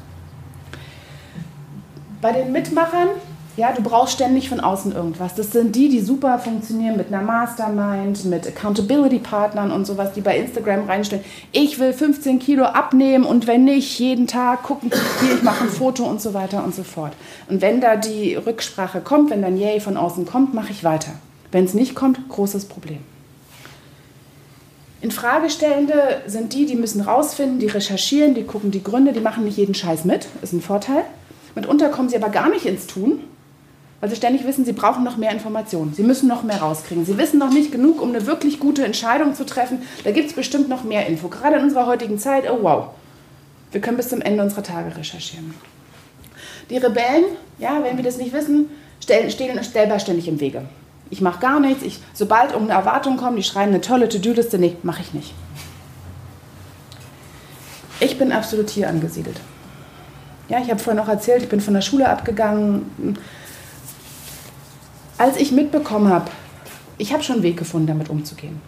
[2.22, 3.10] Bei den Mitmachern
[3.58, 5.34] ja, du brauchst ständig von außen irgendwas.
[5.34, 10.38] Das sind die, die super funktionieren mit einer Mastermind, mit Accountability-Partnern und sowas, die bei
[10.38, 11.26] Instagram reinstellen.
[11.52, 14.92] Ich will 15 Kilo abnehmen und wenn nicht, jeden Tag gucken,
[15.22, 17.14] hier, ich mache ein Foto und so weiter und so fort.
[17.50, 21.14] Und wenn da die Rücksprache kommt, wenn dann Yay von außen kommt, mache ich weiter.
[21.52, 23.00] Wenn es nicht kommt, großes Problem.
[25.02, 29.58] Infragestellende sind die, die müssen rausfinden, die recherchieren, die gucken die Gründe, die machen nicht
[29.58, 31.04] jeden Scheiß mit, ist ein Vorteil.
[31.56, 33.22] Mitunter kommen sie aber gar nicht ins Tun,
[34.00, 35.94] weil sie ständig wissen, sie brauchen noch mehr Informationen.
[35.94, 37.06] Sie müssen noch mehr rauskriegen.
[37.06, 39.82] Sie wissen noch nicht genug, um eine wirklich gute Entscheidung zu treffen.
[40.04, 41.30] Da gibt es bestimmt noch mehr Info.
[41.30, 42.90] Gerade in unserer heutigen Zeit, oh wow.
[43.72, 45.54] Wir können bis zum Ende unserer Tage recherchieren.
[46.70, 47.26] Die Rebellen,
[47.58, 48.70] ja, wenn wir das nicht wissen,
[49.02, 50.64] stellen, stehen stellbar ständig im Wege.
[51.10, 51.84] Ich mache gar nichts.
[51.84, 54.60] Ich, sobald irgendeine Erwartung kommt, die schreiben eine tolle To-Do-Liste.
[54.60, 55.34] Nee, mache ich nicht.
[58.00, 59.40] Ich bin absolut hier angesiedelt.
[60.50, 63.18] Ja, ich habe vorhin noch erzählt, ich bin von der Schule abgegangen,
[65.18, 66.30] als ich mitbekommen habe,
[66.98, 68.60] ich habe schon einen Weg gefunden, damit umzugehen.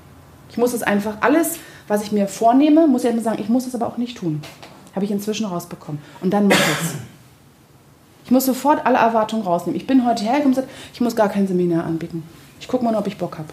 [0.49, 1.57] Ich muss es einfach alles,
[1.87, 4.41] was ich mir vornehme, muss ich immer sagen, ich muss es aber auch nicht tun.
[4.95, 6.01] Habe ich inzwischen rausbekommen.
[6.21, 6.95] Und dann mache ich es.
[8.25, 9.79] Ich muss sofort alle Erwartungen rausnehmen.
[9.79, 12.23] Ich bin heute hergekommen und gesagt, ich muss gar kein Seminar anbieten.
[12.59, 13.47] Ich gucke mal, ob ich Bock habe.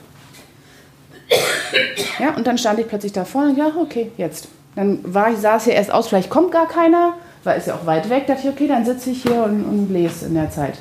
[2.19, 4.49] Ja, und dann stand ich plötzlich da vorne, ja, okay, jetzt.
[4.75, 7.87] Dann war ich, es ja erst aus, vielleicht kommt gar keiner, weil es ja auch
[7.87, 8.27] weit weg.
[8.27, 10.79] Da dachte ich, okay, dann sitze ich hier und, und lese in der Zeit.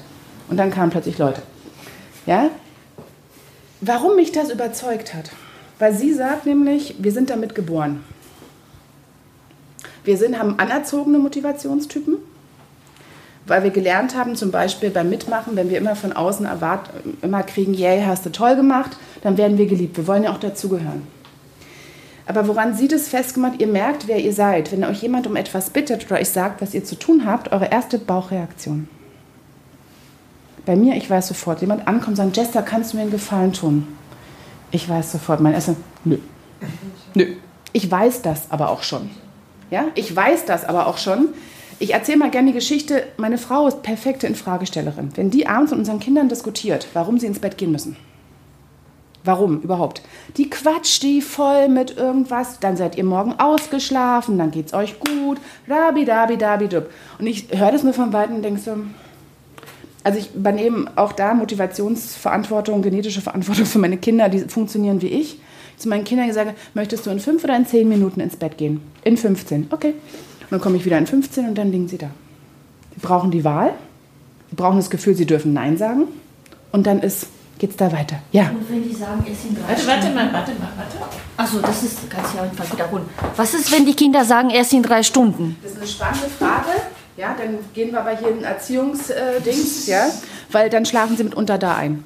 [0.50, 1.42] Und dann kamen plötzlich Leute.
[2.26, 2.50] Ja?
[3.82, 5.32] Warum mich das überzeugt hat?
[5.80, 8.04] Weil sie sagt nämlich, wir sind damit geboren.
[10.04, 12.18] Wir sind, haben anerzogene Motivationstypen.
[13.48, 16.90] weil wir gelernt haben, zum Beispiel beim Mitmachen, wenn wir immer von außen erwart
[17.22, 19.98] immer kriegen, yay, hast du toll gemacht, dann werden wir geliebt.
[19.98, 21.04] Wir wollen ja auch dazugehören.
[22.26, 23.62] Aber woran Sie das festgemacht?
[23.62, 24.72] Ihr merkt, wer ihr seid.
[24.72, 27.70] Wenn euch jemand um etwas bittet oder euch sagt, was ihr zu tun habt, eure
[27.70, 28.88] erste Bauchreaktion.
[30.66, 33.54] Bei mir, ich weiß sofort, jemand ankommt und sagt, Jester, kannst du mir einen Gefallen
[33.54, 33.88] tun?
[34.72, 36.18] Ich weiß sofort, mein Essen, nö.
[37.14, 37.28] Nö.
[37.72, 39.10] Ich weiß das aber auch schon.
[39.70, 41.30] Ja, ich weiß das aber auch schon.
[41.78, 43.04] Ich erzähle mal gerne die Geschichte.
[43.18, 45.10] Meine Frau ist perfekte Infragestellerin.
[45.16, 47.98] Wenn die abends mit unseren Kindern diskutiert, warum sie ins Bett gehen müssen.
[49.26, 50.04] Warum überhaupt?
[50.38, 55.40] Die quatscht die voll mit irgendwas, dann seid ihr morgen ausgeschlafen, dann geht's euch gut,
[55.68, 56.92] rabi dabi dabi dub.
[57.18, 58.78] Und ich höre das nur von Weitem und denke so,
[60.06, 65.40] also ich übernehme auch da Motivationsverantwortung, genetische Verantwortung für meine Kinder, die funktionieren wie ich.
[65.78, 68.82] Zu meinen Kindern gesagt, möchtest du in fünf oder in zehn Minuten ins Bett gehen?
[69.04, 69.90] In 15, okay.
[70.42, 72.12] Und dann komme ich wieder in 15 und dann liegen sie da.
[72.94, 73.74] Sie brauchen die Wahl,
[74.52, 76.04] sie brauchen das Gefühl, sie dürfen Nein sagen
[76.72, 78.18] und dann ist geht's da weiter.
[78.32, 78.50] Ja.
[78.50, 80.04] Und wenn die sagen, es sind drei Warte, Stunden.
[80.04, 80.98] warte mal, warte mal, warte.
[81.36, 83.06] Also das ist, du ja einfach wiederholen.
[83.36, 85.58] Was ist, wenn die Kinder sagen, erst in drei Stunden?
[85.64, 86.70] Das ist eine spannende Frage.
[87.18, 90.10] Ja, dann gehen wir aber hier in Erziehungsdings, ja,
[90.52, 92.04] weil dann schlafen sie mitunter da ein.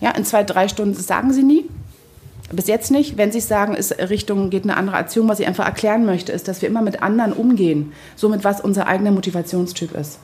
[0.00, 1.64] Ja, in zwei, drei Stunden das sagen sie nie.
[2.50, 3.18] Bis jetzt nicht.
[3.18, 5.28] Wenn sie es sagen, ist Richtung, geht eine andere Erziehung.
[5.28, 7.92] Was ich einfach erklären möchte, ist, dass wir immer mit anderen umgehen.
[8.16, 10.18] Somit, was unser eigener Motivationstyp ist.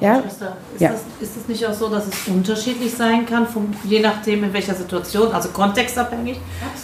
[0.00, 0.20] Ja?
[0.20, 0.90] Schwester, ist, Ja.
[0.92, 4.52] das, ist es nicht auch so, dass es unterschiedlich sein kann, vom, je nachdem in
[4.52, 6.38] welcher Situation, also kontextabhängig?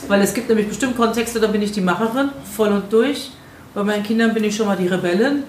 [0.09, 3.31] Weil es gibt nämlich bestimmt Kontexte, da bin ich die Macherin, voll und durch.
[3.74, 5.44] Bei meinen Kindern bin ich schon mal die Rebellin.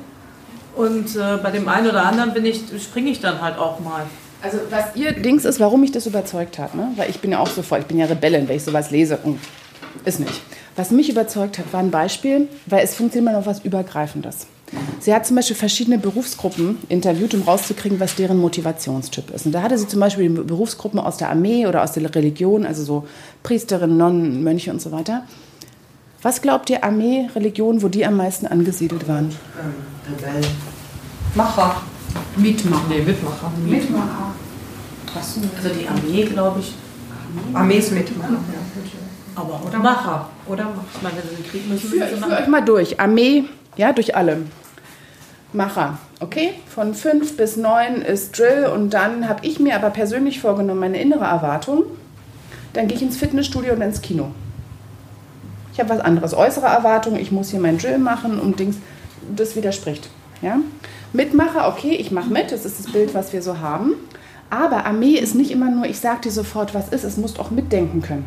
[0.75, 4.03] Und äh, bei dem einen oder anderen bin ich, springe ich dann halt auch mal.
[4.41, 6.89] Also was ihr Dings ist, warum mich das überzeugt hat, ne?
[6.97, 9.17] weil ich bin ja auch so voll, ich bin ja Rebellin, wenn ich sowas lese.
[9.23, 9.39] Hm,
[10.03, 10.41] Ist nicht.
[10.75, 14.47] Was mich überzeugt hat, war ein Beispiel, weil es funktioniert immer noch was Übergreifendes.
[14.99, 19.45] Sie hat zum Beispiel verschiedene Berufsgruppen interviewt, um rauszukriegen, was deren Motivationstyp ist.
[19.45, 22.83] Und da hatte sie zum Beispiel Berufsgruppen aus der Armee oder aus der Religion, also
[22.83, 23.07] so
[23.43, 25.23] Priesterinnen, Nonnen, Mönche und so weiter.
[26.25, 29.29] Was glaubt ihr, Armee, Religion, wo die am meisten angesiedelt waren?
[30.09, 30.41] Rebell.
[31.35, 31.83] Macher.
[32.35, 32.83] Mitmacher.
[32.89, 33.51] Nee, Mitmacher.
[33.63, 34.33] Mitmacher.
[35.15, 36.73] Also die Armee, glaube ich.
[37.53, 38.39] Armees Mitmacher.
[39.35, 40.29] Aber Oder Macher.
[40.47, 40.85] Oder Macher.
[40.95, 42.33] Ich meine, wenn sie Krieg müssen, müssen sie machen.
[42.33, 42.99] euch mal durch.
[42.99, 43.43] Armee,
[43.77, 44.37] ja, durch alle.
[45.53, 46.55] Macher, okay?
[46.73, 50.99] Von fünf bis neun ist Drill und dann habe ich mir aber persönlich vorgenommen, meine
[50.99, 51.83] innere Erwartung,
[52.73, 54.31] dann gehe ich ins Fitnessstudio und ins Kino.
[55.75, 56.33] Ich habe was anderes.
[56.33, 58.77] Äußere Erwartung, ich muss hier meinen Drill machen und Dings,
[59.35, 60.07] das widerspricht.
[60.41, 60.61] Ja?
[61.11, 63.91] Mitmacher, okay, ich mache mit, das ist das Bild, was wir so haben.
[64.49, 67.51] Aber Armee ist nicht immer nur, ich sage dir sofort, was ist, es musst auch
[67.51, 68.23] mitdenken können.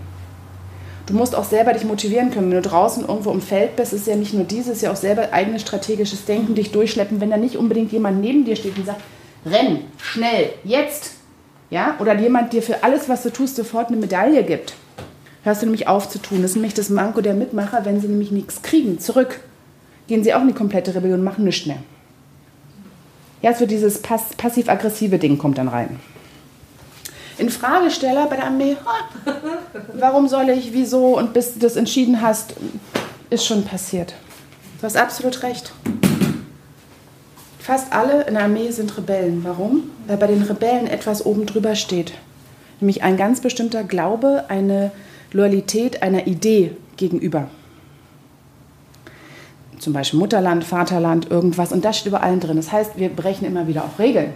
[1.07, 2.51] Du musst auch selber dich motivieren können.
[2.51, 4.97] Wenn du draußen irgendwo im Feld bist, ist ja nicht nur dieses, ist ja auch
[4.97, 8.85] selber eigenes strategisches Denken, dich durchschleppen, wenn da nicht unbedingt jemand neben dir steht und
[8.85, 9.01] sagt,
[9.47, 11.13] renn, schnell, jetzt.
[11.71, 11.97] Ja?
[11.99, 14.75] Oder jemand dir für alles, was du tust, sofort eine Medaille gibt.
[15.45, 16.43] Hörst du nämlich auf zu tun.
[16.43, 19.41] Das ist nämlich das Manko der Mitmacher, wenn sie nämlich nichts kriegen, zurück.
[20.09, 21.79] Gehen sie auch in die komplette Rebellion machen nichts mehr.
[23.41, 26.01] Ja, wird dieses pass passiv-aggressive Ding kommt dann rein.
[27.39, 29.33] In Fragesteller bei der Armee, "Ah,
[29.95, 32.55] warum soll ich, wieso und bis du das entschieden hast,
[33.31, 34.15] ist schon passiert.
[34.81, 35.73] Du hast absolut recht.
[37.61, 39.45] Fast alle in der Armee sind Rebellen.
[39.45, 39.91] Warum?
[40.09, 42.13] Weil bei den Rebellen etwas oben drüber steht.
[42.81, 44.91] Nämlich ein ganz bestimmter Glaube, eine
[45.33, 47.49] Loyalität einer Idee gegenüber.
[49.79, 51.73] Zum Beispiel Mutterland, Vaterland, irgendwas.
[51.73, 52.57] Und das steht über allen drin.
[52.57, 54.33] Das heißt, wir brechen immer wieder auch Regeln.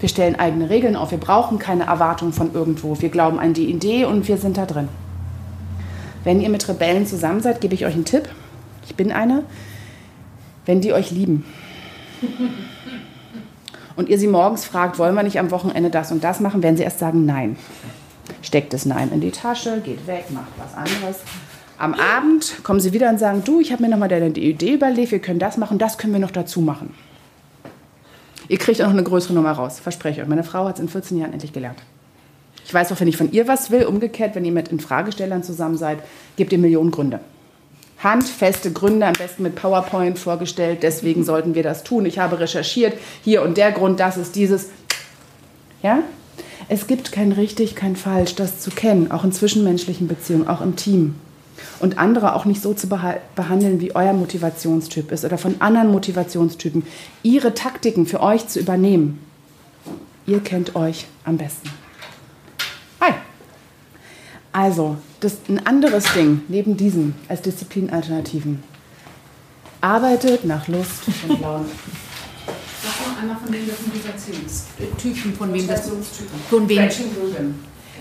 [0.00, 1.10] Wir stellen eigene Regeln auf.
[1.10, 3.00] Wir brauchen keine Erwartung von irgendwo.
[3.00, 4.88] Wir glauben an die Idee und wir sind da drin.
[6.22, 8.28] Wenn ihr mit Rebellen zusammen seid, gebe ich euch einen Tipp.
[8.86, 9.42] Ich bin eine.
[10.66, 11.44] Wenn die euch lieben
[13.96, 16.76] und ihr sie morgens fragt, wollen wir nicht am Wochenende das und das machen, werden
[16.76, 17.56] sie erst sagen Nein.
[18.42, 21.22] Steckt es Nein in die Tasche, geht weg, macht was anderes.
[21.78, 25.12] Am Abend kommen sie wieder und sagen, du, ich habe mir nochmal deine Idee überlegt,
[25.12, 26.94] wir können das machen, das können wir noch dazu machen.
[28.48, 30.28] Ihr kriegt auch noch eine größere Nummer raus, verspreche euch.
[30.28, 31.78] Meine Frau hat es in 14 Jahren endlich gelernt.
[32.64, 35.76] Ich weiß auch, wenn ich von ihr was will, umgekehrt, wenn ihr mit Infragestellern zusammen
[35.76, 35.98] seid,
[36.36, 37.20] gebt ihr Millionen Gründe.
[38.02, 42.06] Handfeste Gründe, am besten mit PowerPoint vorgestellt, deswegen sollten wir das tun.
[42.06, 44.68] Ich habe recherchiert, hier und der Grund, das ist dieses.
[45.82, 46.02] Ja?
[46.68, 50.76] Es gibt kein richtig, kein falsch, das zu kennen, auch in zwischenmenschlichen Beziehungen, auch im
[50.76, 51.14] Team.
[51.80, 55.90] Und andere auch nicht so zu beha- behandeln, wie euer Motivationstyp ist oder von anderen
[55.90, 56.84] Motivationstypen.
[57.22, 59.18] Ihre Taktiken für euch zu übernehmen.
[60.26, 61.70] Ihr kennt euch am besten.
[63.00, 63.14] Hi.
[64.52, 68.62] Also, das ist ein anderes Ding neben diesem als Disziplinalternativen.
[69.80, 71.64] Arbeitet nach Lust und Laune.
[73.18, 75.90] Einmal von den Motivationstypen, von wem das.
[76.48, 76.88] Von wem?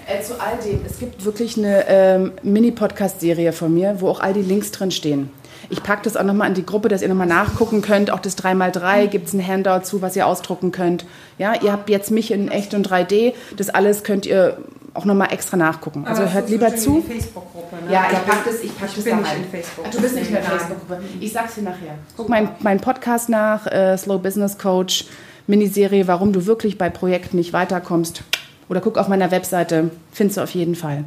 [0.10, 4.32] Äh, zu all dem, es gibt wirklich eine ähm, Mini-Podcast-Serie von mir, wo auch all
[4.34, 5.30] die Links drin stehen.
[5.70, 8.10] Ich packe das auch nochmal in die Gruppe, dass ihr nochmal nachgucken könnt.
[8.10, 11.06] Auch das 3x3 gibt es ein Handout zu, was ihr ausdrucken könnt.
[11.38, 13.34] Ja, ihr habt jetzt mich in echt und 3D.
[13.58, 14.58] Das alles könnt ihr
[14.98, 16.06] auch nochmal extra nachgucken.
[16.06, 16.98] Also Aber hört lieber zu.
[16.98, 17.94] in die Facebook-Gruppe, ne?
[17.94, 19.38] Ja, ich Da pack bin- das, ich pack ich das da rein.
[19.44, 19.86] in Facebook.
[19.88, 20.44] Ach, du bist nicht in der.
[20.44, 21.02] Facebook-Gruppe.
[21.20, 21.96] Ich sag's dir nachher.
[22.18, 25.06] Guck meinen mein Podcast nach, äh, Slow Business Coach,
[25.48, 28.24] Miniserie, warum du wirklich bei Projekten nicht weiterkommst.
[28.70, 31.06] Oder guck auf meiner Webseite, findest du auf jeden Fall.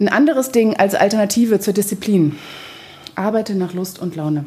[0.00, 2.36] Ein anderes Ding als Alternative zur Disziplin.
[3.14, 4.44] Arbeite nach Lust und Laune.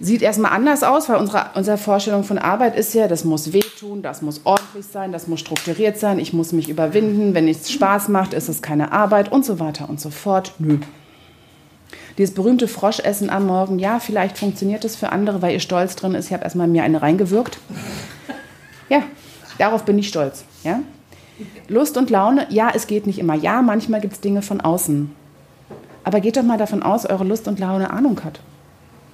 [0.00, 4.02] Sieht erstmal anders aus, weil unsere, unsere Vorstellung von Arbeit ist ja, das muss wehtun,
[4.02, 8.08] das muss ordentlich sein, das muss strukturiert sein, ich muss mich überwinden, wenn es Spaß
[8.08, 10.54] macht, ist es keine Arbeit und so weiter und so fort.
[10.58, 10.78] Nö.
[12.16, 16.14] Dieses berühmte Froschessen am Morgen, ja, vielleicht funktioniert es für andere, weil ihr stolz drin
[16.14, 16.26] ist.
[16.26, 17.58] Ich habe erstmal mir eine reingewirkt.
[18.88, 19.02] Ja,
[19.58, 20.44] darauf bin ich stolz.
[20.64, 20.80] Ja?
[21.68, 23.34] Lust und Laune, ja, es geht nicht immer.
[23.34, 25.14] Ja, manchmal gibt es Dinge von außen.
[26.02, 28.40] Aber geht doch mal davon aus, eure Lust und Laune Ahnung hat.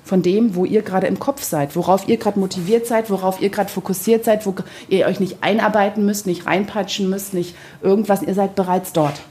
[0.04, 3.48] Von dem, wo ihr gerade im Kopf seid, worauf ihr gerade motiviert seid, worauf ihr
[3.48, 4.54] gerade fokussiert seid, wo
[4.88, 9.22] ihr euch nicht einarbeiten müsst, nicht reinpeitschen müsst, nicht irgendwas, ihr seid bereits dort.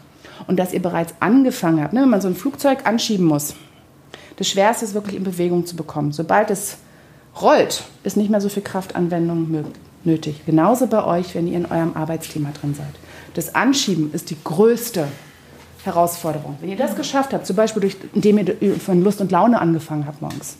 [0.47, 3.53] Und dass ihr bereits angefangen habt, ne, wenn man so ein Flugzeug anschieben muss.
[4.37, 6.11] Das Schwerste ist wirklich in Bewegung zu bekommen.
[6.11, 6.77] Sobald es
[7.39, 9.63] rollt, ist nicht mehr so viel Kraftanwendung
[10.03, 10.43] nötig.
[10.45, 12.95] Genauso bei euch, wenn ihr in eurem Arbeitsthema drin seid.
[13.35, 15.07] Das Anschieben ist die größte
[15.83, 16.57] Herausforderung.
[16.61, 20.05] Wenn ihr das geschafft habt, zum Beispiel durch, indem ihr von Lust und Laune angefangen
[20.07, 20.57] habt morgens,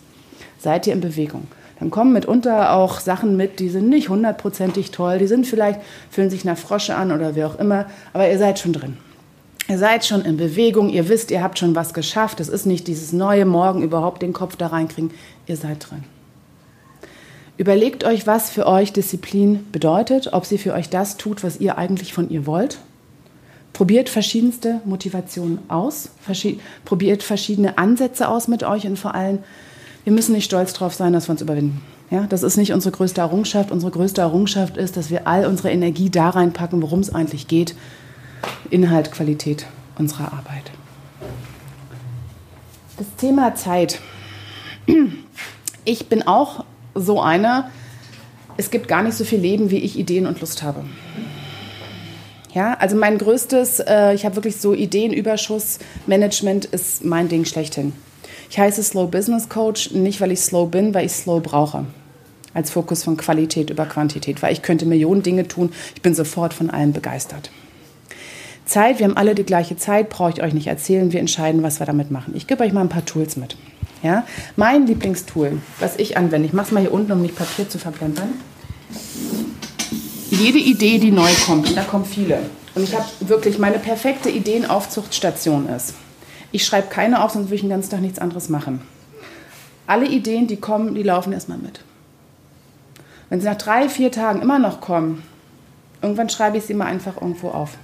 [0.60, 1.48] seid ihr in Bewegung.
[1.80, 6.30] Dann kommen mitunter auch Sachen mit, die sind nicht hundertprozentig toll, die sind vielleicht, fühlen
[6.30, 8.98] sich nach Frosche an oder wie auch immer, aber ihr seid schon drin.
[9.70, 12.42] Ihr seid schon in Bewegung, ihr wisst, ihr habt schon was geschafft.
[12.42, 15.12] Es ist nicht dieses neue Morgen überhaupt den Kopf da reinkriegen.
[15.48, 16.04] Ihr seid drin.
[17.56, 21.78] Überlegt euch, was für euch Disziplin bedeutet, ob sie für euch das tut, was ihr
[21.78, 22.80] eigentlich von ihr wollt.
[23.74, 29.40] Probiert verschiedenste Motivationen aus, verschi probiert verschiedene Ansätze aus mit euch und vor allem,
[30.04, 31.82] wir müssen nicht stolz drauf sein, dass wir uns überwinden.
[32.12, 33.72] Ja, das ist nicht unsere größte Errungenschaft.
[33.72, 37.74] Unsere größte Errungenschaft ist, dass wir all unsere Energie da reinpacken, worum es eigentlich geht.
[38.70, 39.66] Inhalt, Qualität
[39.98, 40.70] unserer Arbeit.
[42.98, 44.00] Das Thema Zeit.
[45.86, 47.72] Ich bin auch so einer,
[48.58, 50.86] es gibt gar nicht so viel Leben, wie ich Ideen und Lust habe.
[52.54, 57.94] Ja, also mein größtes, äh, ich habe wirklich so Ideenüberschuss, Management ist mein Ding schlechthin.
[58.50, 61.86] Ich heiße Slow Business Coach, nicht weil ich slow bin, weil ich slow brauche.
[62.54, 66.54] Als Fokus von Qualität über Quantität, weil ich könnte Millionen Dinge tun, ich bin sofort
[66.54, 67.50] von allem begeistert.
[68.66, 71.80] Zeit, wir haben alle die gleiche Zeit, brauche ich euch nicht erzählen, wir entscheiden, was
[71.80, 72.34] wir damit machen.
[72.36, 73.58] Ich gebe euch mal ein paar Tools mit.
[74.04, 74.26] Ja?
[74.56, 77.80] Mein Lieblingstool, was ich anwende, ich mache es mal hier unten, um nicht Papier zu
[77.80, 78.30] verplempern.
[80.44, 82.38] Jede Idee, die neu kommt, und da kommen viele.
[82.76, 85.94] Und ich habe wirklich, meine perfekte Ideenaufzuchtstation ist,
[86.52, 88.82] ich schreibe keine auf, sonst würde ich den ganzen Tag nichts anderes machen.
[89.88, 91.80] Alle Ideen, die kommen, die laufen erstmal mit.
[93.30, 95.24] Wenn sie nach drei, vier Tagen immer noch kommen,
[96.02, 97.78] irgendwann schreibe ich sie mal einfach irgendwo auf.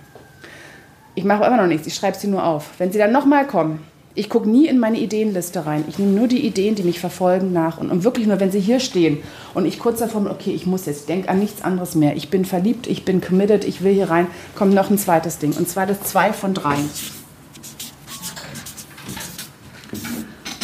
[1.15, 2.71] Ich mache immer noch nichts, ich schreibe sie nur auf.
[2.77, 3.79] Wenn sie dann nochmal kommen,
[4.19, 5.85] ich gucke nie in meine Ideenliste rein.
[5.87, 7.77] Ich nehme nur die Ideen, die mich verfolgen, nach.
[7.77, 9.19] Und, und wirklich nur, wenn sie hier stehen
[9.53, 12.17] und ich kurz davor bin, okay, ich muss jetzt, ich denke an nichts anderes mehr.
[12.17, 15.53] Ich bin verliebt, ich bin committed, ich will hier rein, kommt noch ein zweites Ding.
[15.53, 16.75] Und zwar das zwei von drei.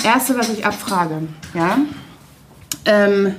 [0.03, 1.21] Erste, was ich abfrage,
[1.53, 1.77] ja,
[2.83, 3.35] ähm,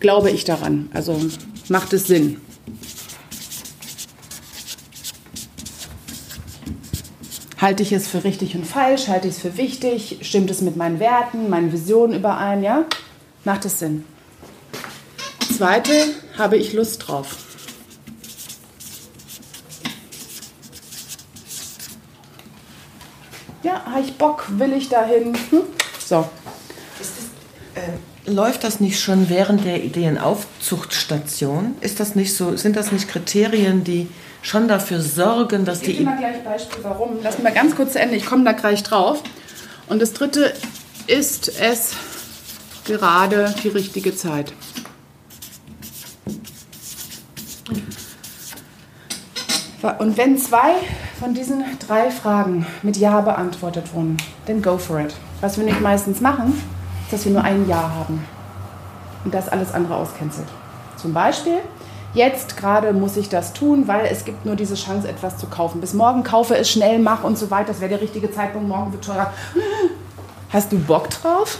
[0.00, 0.88] glaube ich daran?
[0.94, 1.20] Also
[1.68, 2.40] macht es Sinn?
[7.60, 9.08] Halte ich es für richtig und falsch?
[9.08, 10.18] Halte ich es für wichtig?
[10.22, 12.62] Stimmt es mit meinen Werten, meinen Visionen überein?
[12.62, 12.84] Ja?
[13.44, 14.04] Macht es Sinn?
[15.56, 15.92] Zweite,
[16.36, 17.36] habe ich Lust drauf?
[23.64, 24.44] Ja, habe ich Bock?
[24.50, 25.36] Will ich dahin?
[25.50, 25.62] Hm?
[25.98, 26.28] So.
[27.74, 31.74] Äh, läuft das nicht schon während der Ideenaufzuchtstation?
[31.80, 34.06] Ist das nicht so, sind das nicht Kriterien, die
[34.42, 37.18] schon dafür sorgen, dass Ich die gebe dir mal gleich Beispiel, warum.
[37.22, 38.16] Lass mal ganz kurz zu Ende.
[38.16, 39.22] Ich komme da gleich drauf.
[39.88, 40.52] Und das dritte,
[41.06, 41.92] ist es
[42.84, 44.52] gerade die richtige Zeit?
[49.98, 50.74] Und wenn zwei
[51.20, 55.14] von diesen drei Fragen mit Ja beantwortet wurden, dann go for it.
[55.40, 56.52] Was wir nicht meistens machen,
[57.04, 58.24] ist, dass wir nur ein Ja haben
[59.24, 60.48] und das alles andere auscancelt.
[60.96, 61.58] Zum Beispiel,
[62.18, 65.80] jetzt gerade muss ich das tun, weil es gibt nur diese Chance, etwas zu kaufen.
[65.80, 67.68] Bis morgen kaufe es schnell, mach und so weiter.
[67.68, 69.32] Das wäre der richtige Zeitpunkt, morgen wird teurer.
[70.50, 71.58] Hast du Bock drauf?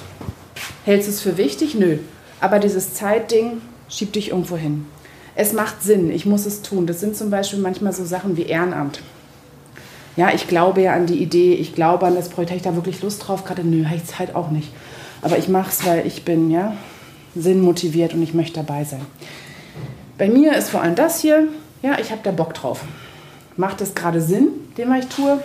[0.84, 1.74] Hältst du es für wichtig?
[1.74, 1.98] Nö.
[2.40, 4.86] Aber dieses Zeitding schiebt dich irgendwo hin.
[5.34, 6.86] Es macht Sinn, ich muss es tun.
[6.86, 9.00] Das sind zum Beispiel manchmal so Sachen wie Ehrenamt.
[10.16, 12.74] Ja, ich glaube ja an die Idee, ich glaube an das Projekt, habe ich da
[12.74, 13.44] wirklich Lust drauf?
[13.44, 14.72] Gerade nö, habe ich Zeit auch nicht.
[15.22, 16.76] Aber ich mache es, weil ich bin ja
[17.36, 19.06] sinnmotiviert und ich möchte dabei sein.
[20.18, 21.44] Bei mir ist vor allem das hier,
[21.80, 22.80] ja, ich habe da Bock drauf.
[23.56, 25.40] Macht es gerade Sinn, den was ich tue?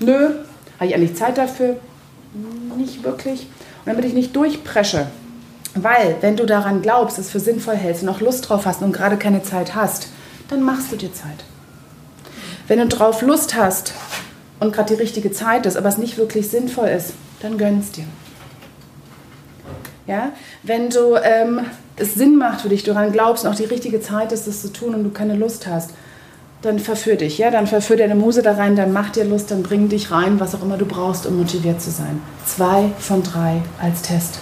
[0.00, 0.30] Nö.
[0.78, 1.76] Habe ich eigentlich Zeit dafür?
[2.76, 3.46] Nicht wirklich.
[3.84, 5.06] Und damit ich nicht durchpresche,
[5.74, 8.92] weil wenn du daran glaubst, es für sinnvoll hältst und auch Lust drauf hast und
[8.92, 10.08] gerade keine Zeit hast,
[10.48, 11.44] dann machst du dir Zeit.
[12.68, 13.92] Wenn du drauf Lust hast
[14.60, 18.04] und gerade die richtige Zeit ist, aber es nicht wirklich sinnvoll ist, dann gönnst dir.
[20.06, 20.32] Ja?
[20.62, 21.60] Wenn du ähm,
[21.96, 24.62] es Sinn macht für dich, du daran glaubst und auch die richtige Zeit ist, das
[24.62, 25.90] zu tun und du keine Lust hast,
[26.62, 29.62] dann verführ dich, ja, dann verführ deine Muse da rein, dann mach dir Lust, dann
[29.62, 32.20] bring dich rein, was auch immer du brauchst, um motiviert zu sein.
[32.46, 34.38] Zwei von drei als Test.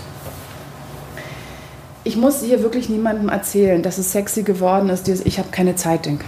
[2.04, 5.76] Ich muss hier wirklich niemandem erzählen, dass es sexy geworden ist, dieses Ich habe keine
[5.76, 6.24] Zeit, denk.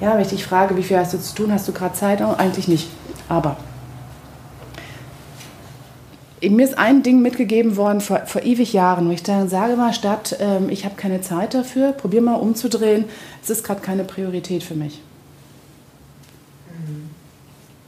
[0.00, 2.20] Ja, wenn ich dich frage, wie viel hast du zu tun, hast du gerade Zeit?
[2.20, 2.88] Oh, eigentlich nicht.
[3.28, 3.56] Aber
[6.42, 9.92] mir ist ein Ding mitgegeben worden vor, vor ewig Jahren, wo ich dann sage mal,
[9.94, 13.04] statt ähm, ich habe keine Zeit dafür, probier mal umzudrehen,
[13.42, 15.00] es ist gerade keine Priorität für mich.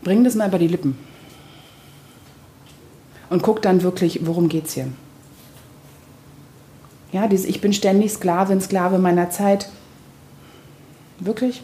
[0.03, 0.97] Bring das mal über die Lippen.
[3.29, 4.89] Und guck dann wirklich, worum geht es hier.
[7.13, 9.69] Ja, dieses Ich bin ständig Sklavin, Sklave meiner Zeit.
[11.19, 11.63] Wirklich?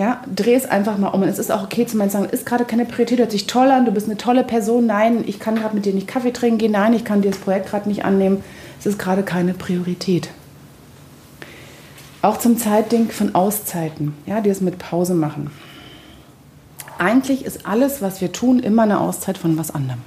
[0.00, 1.20] Ja, dreh es einfach mal um.
[1.20, 3.70] Und es ist auch okay zu meinen sagen, ist gerade keine Priorität, hört sich toll
[3.70, 4.86] an, du bist eine tolle Person.
[4.86, 6.72] Nein, ich kann gerade mit dir nicht Kaffee trinken gehen.
[6.72, 8.42] Nein, ich kann dir das Projekt gerade nicht annehmen.
[8.78, 10.30] Es ist gerade keine Priorität.
[12.22, 15.50] Auch zum Zeitding von Auszeiten, ja, die es mit Pause machen.
[16.96, 20.00] Eigentlich ist alles, was wir tun, immer eine Auszeit von was anderem.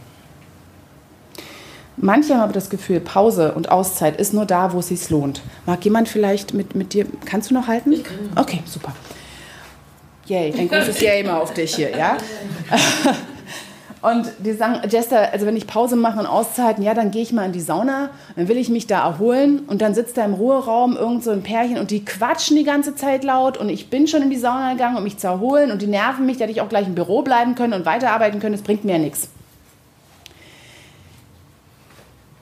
[1.98, 5.44] Manche haben aber das Gefühl, Pause und Auszeit ist nur da, wo es sich lohnt.
[5.68, 7.92] Mag jemand vielleicht mit, mit dir, kannst du noch halten?
[7.92, 8.18] Ich kann.
[8.36, 8.92] Okay, super.
[10.26, 12.18] Yay, ein großes Yay mal auf dich hier, ja?
[14.04, 17.32] Und die sagen, Jester, also wenn ich Pause mache und Auszeiten, ja, dann gehe ich
[17.32, 20.34] mal in die Sauna, dann will ich mich da erholen und dann sitzt da im
[20.34, 24.06] Ruheraum irgend so ein Pärchen und die quatschen die ganze Zeit laut und ich bin
[24.08, 26.60] schon in die Sauna gegangen, um mich zu erholen und die nerven mich, hätte ich
[26.60, 29.30] auch gleich im Büro bleiben können und weiterarbeiten können, das bringt mir ja nichts.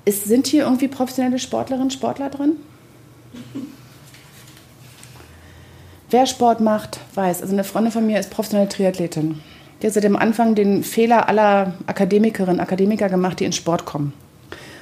[0.03, 2.53] Ist, sind hier irgendwie professionelle Sportlerinnen, Sportler drin?
[6.11, 7.41] Wer Sport macht, weiß.
[7.41, 9.39] Also eine Freundin von mir ist professionelle Triathletin.
[9.81, 14.11] Die hat seit dem Anfang den Fehler aller Akademikerinnen, Akademiker gemacht, die in Sport kommen.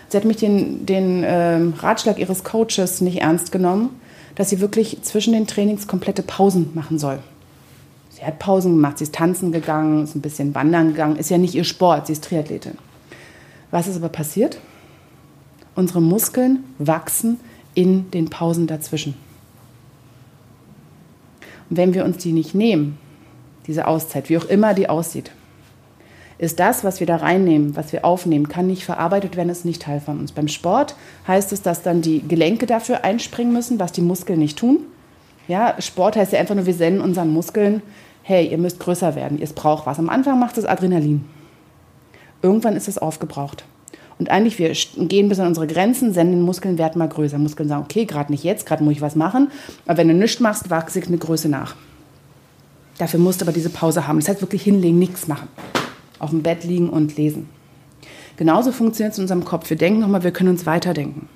[0.08, 3.92] Sie hat mich den, den äh, Ratschlag ihres Coaches nicht ernst genommen,
[4.34, 7.20] dass sie wirklich zwischen den Trainings komplette Pausen machen soll.
[8.10, 11.38] Sie hat Pausen gemacht, sie ist tanzen gegangen, ist ein bisschen wandern gegangen, ist ja
[11.38, 12.80] nicht ihr Sport, sie ist Triathletin.
[13.70, 14.58] Was ist aber passiert?
[15.76, 17.40] Unsere Muskeln wachsen
[17.76, 19.29] in den Pausen dazwischen.
[21.70, 22.98] Wenn wir uns die nicht nehmen,
[23.68, 25.32] diese Auszeit, wie auch immer die aussieht,
[26.40, 29.82] ist das, was wir da reinnehmen, was wir aufnehmen, kann nicht verarbeitet werden, ist nicht
[29.82, 30.32] Teil von uns.
[30.32, 30.96] Beim Sport
[31.28, 34.80] heißt es, dass dann die Gelenke dafür einspringen müssen, was die Muskeln nicht tun.
[35.50, 37.82] Ja, Sport heißt ja einfach nur, wir senden unseren Muskeln,
[38.24, 40.00] hey, ihr müsst größer werden, ihr braucht was.
[40.00, 41.26] Am Anfang macht es Adrenalin.
[42.42, 43.66] Irgendwann ist es aufgebraucht.
[44.20, 44.74] Und eigentlich, wir
[45.08, 47.38] gehen bis an unsere Grenzen, senden den Muskeln mal größer.
[47.38, 49.50] Muskeln sagen, okay, gerade nicht jetzt, gerade muss ich was machen.
[49.88, 51.76] Aber wenn du nichts machst, wächst sich eine Größe nach.
[52.98, 54.20] Dafür musst du aber diese Pause haben.
[54.20, 55.48] Das heißt wirklich hinlegen, nichts machen.
[56.20, 57.48] Auf dem Bett liegen und lesen.
[58.36, 59.70] Genauso funktioniert es in unserem Kopf.
[59.70, 61.30] Wir denken nochmal, wir können uns weiterdenken.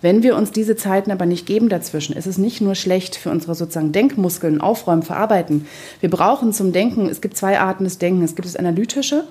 [0.00, 3.30] Wenn wir uns diese Zeiten aber nicht geben dazwischen, ist es nicht nur schlecht für
[3.30, 5.66] unsere sozusagen Denkmuskeln, Aufräumen, Verarbeiten.
[6.00, 8.30] Wir brauchen zum Denken, es gibt zwei Arten des Denkens.
[8.30, 9.24] Es gibt das analytische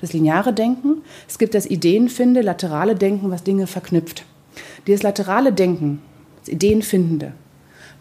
[0.00, 1.02] das lineare Denken.
[1.28, 4.24] Es gibt das Ideenfinde, laterale Denken, was Dinge verknüpft.
[4.86, 6.00] Dieses laterale Denken,
[6.40, 7.32] das Ideenfindende,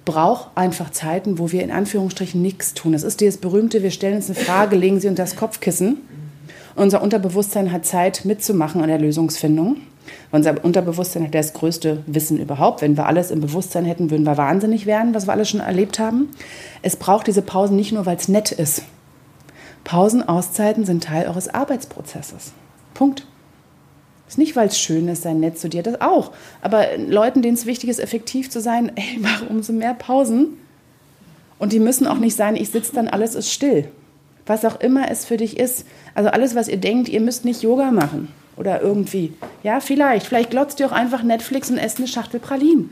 [0.06, 2.94] braucht einfach Zeiten, wo wir in Anführungsstrichen nichts tun.
[2.94, 5.98] Das ist dieses berühmte, wir stellen uns eine Frage, legen sie unter das Kopfkissen.
[6.76, 9.78] Unser Unterbewusstsein hat Zeit mitzumachen an der Lösungsfindung.
[10.32, 12.82] Unser Unterbewusstsein hat das größte Wissen überhaupt.
[12.82, 16.00] Wenn wir alles im Bewusstsein hätten, würden wir wahnsinnig werden, was wir alles schon erlebt
[16.00, 16.30] haben.
[16.82, 18.84] Es braucht diese Pausen nicht nur, weil es nett ist,
[19.88, 22.52] Pausen, Auszeiten sind Teil eures Arbeitsprozesses.
[22.94, 23.26] Punkt.
[24.28, 26.34] Ist nicht, weil es schön ist, sein nett zu dir, das auch.
[26.62, 30.58] Aber Leuten, denen es wichtig ist, effektiv zu sein, ey, mach umso mehr Pausen.
[31.58, 33.88] Und die müssen auch nicht sein, ich sitze dann, alles ist still.
[34.46, 35.86] Was auch immer es für dich ist.
[36.14, 38.28] Also alles, was ihr denkt, ihr müsst nicht Yoga machen.
[38.58, 39.36] Oder irgendwie.
[39.64, 40.26] Ja, vielleicht.
[40.26, 42.90] Vielleicht glotzt ihr auch einfach Netflix und esst eine Schachtel Pralinen.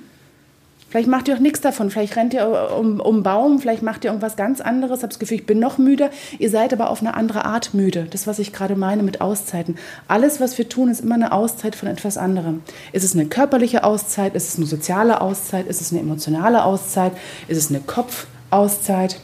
[0.95, 1.89] Vielleicht macht ihr auch nichts davon.
[1.89, 5.03] Vielleicht rennt ihr um, um einen Baum, vielleicht macht ihr irgendwas ganz anderes.
[5.03, 6.09] Habt das Gefühl, ich bin noch müde.
[6.39, 8.07] Ihr seid aber auf eine andere Art müde.
[8.11, 9.75] Das, was ich gerade meine mit Auszeiten.
[10.07, 12.61] Alles, was wir tun, ist immer eine Auszeit von etwas anderem.
[12.93, 14.35] Ist es eine körperliche Auszeit?
[14.35, 15.67] Ist es eine soziale Auszeit?
[15.67, 17.11] Ist es eine emotionale Auszeit?
[17.49, 19.19] Ist es eine Kopfauszeit?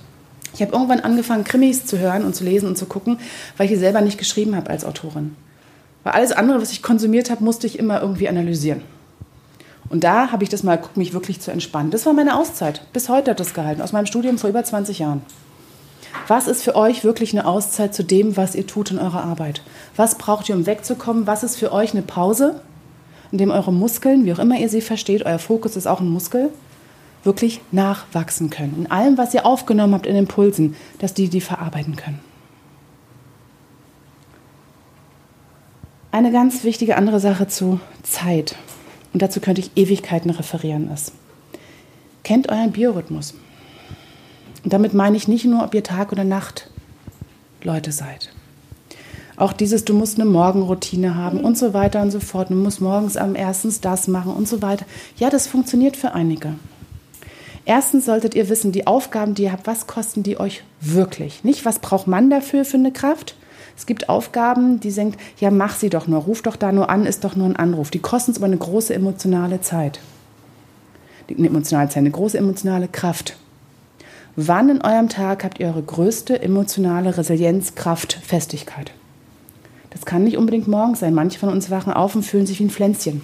[0.53, 3.17] Ich habe irgendwann angefangen, Krimis zu hören und zu lesen und zu gucken,
[3.55, 5.37] weil ich selber nicht geschrieben habe als Autorin.
[6.03, 8.81] Weil alles andere, was ich konsumiert habe, musste ich immer irgendwie analysieren.
[9.91, 11.91] Und da habe ich das mal geguckt, mich wirklich zu entspannen.
[11.91, 12.81] Das war meine Auszeit.
[12.93, 15.21] Bis heute hat das gehalten, aus meinem Studium vor über 20 Jahren.
[16.27, 19.61] Was ist für euch wirklich eine Auszeit zu dem, was ihr tut in eurer Arbeit?
[19.97, 21.27] Was braucht ihr, um wegzukommen?
[21.27, 22.61] Was ist für euch eine Pause,
[23.33, 26.09] in dem eure Muskeln, wie auch immer ihr sie versteht, euer Fokus ist auch ein
[26.09, 26.51] Muskel,
[27.25, 28.75] wirklich nachwachsen können.
[28.77, 32.19] In allem, was ihr aufgenommen habt in Impulsen, dass die die verarbeiten können.
[36.13, 38.55] Eine ganz wichtige andere Sache zu Zeit,
[39.13, 41.13] und dazu könnte ich Ewigkeiten referieren, ist,
[42.23, 43.33] kennt euren Biorhythmus.
[44.63, 46.69] Und damit meine ich nicht nur, ob ihr Tag oder Nacht
[47.63, 48.31] Leute seid.
[49.37, 52.51] Auch dieses, du musst eine Morgenroutine haben und so weiter und so fort.
[52.51, 54.85] Du musst morgens am erstens das machen und so weiter.
[55.17, 56.53] Ja, das funktioniert für einige.
[57.65, 61.43] Erstens solltet ihr wissen, die Aufgaben, die ihr habt, was kosten die euch wirklich?
[61.43, 63.35] Nicht, was braucht man dafür für eine Kraft?
[63.77, 67.05] Es gibt Aufgaben, die denkt, ja, mach sie doch nur, ruf doch da nur an,
[67.05, 67.91] ist doch nur ein Anruf.
[67.91, 69.99] Die kosten uns aber eine große emotionale Zeit.
[71.29, 73.37] Eine emotionale Zeit, eine große emotionale Kraft.
[74.35, 78.91] Wann in eurem Tag habt ihr eure größte emotionale Resilienz, Kraft, Festigkeit?
[79.89, 81.13] Das kann nicht unbedingt morgens sein.
[81.13, 83.21] Manche von uns wachen auf und fühlen sich wie ein Pflänzchen.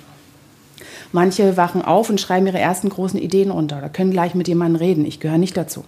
[1.12, 4.76] Manche wachen auf und schreiben ihre ersten großen Ideen runter oder können gleich mit jemandem
[4.76, 5.06] reden.
[5.06, 5.84] Ich gehöre nicht dazu.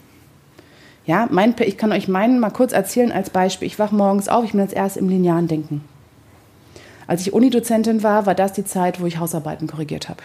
[1.06, 3.66] Ja, mein, ich kann euch meinen mal kurz erzählen als Beispiel.
[3.66, 5.84] Ich wache morgens auf, ich bin als erst im linearen Denken.
[7.08, 10.22] Als ich Unidozentin war, war das die Zeit, wo ich Hausarbeiten korrigiert habe.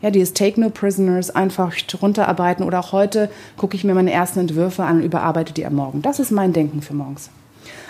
[0.00, 4.38] Ja, dieses Take No Prisoners, einfach runterarbeiten oder auch heute gucke ich mir meine ersten
[4.38, 6.02] Entwürfe an und überarbeite die am Morgen.
[6.02, 7.30] Das ist mein Denken für morgens.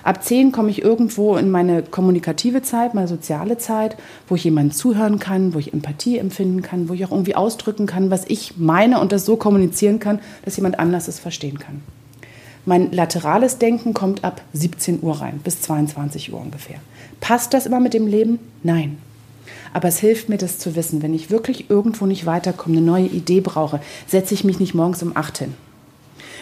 [0.03, 3.97] Ab 10 komme ich irgendwo in meine kommunikative Zeit, meine soziale Zeit,
[4.29, 7.87] wo ich jemandem zuhören kann, wo ich Empathie empfinden kann, wo ich auch irgendwie ausdrücken
[7.87, 11.83] kann, was ich meine und das so kommunizieren kann, dass jemand anders es verstehen kann.
[12.65, 16.77] Mein laterales Denken kommt ab 17 Uhr rein, bis 22 Uhr ungefähr.
[17.21, 18.39] Passt das immer mit dem Leben?
[18.63, 18.99] Nein.
[19.73, 21.03] Aber es hilft mir, das zu wissen.
[21.03, 25.03] Wenn ich wirklich irgendwo nicht weiterkomme, eine neue Idee brauche, setze ich mich nicht morgens
[25.03, 25.55] um 8 hin.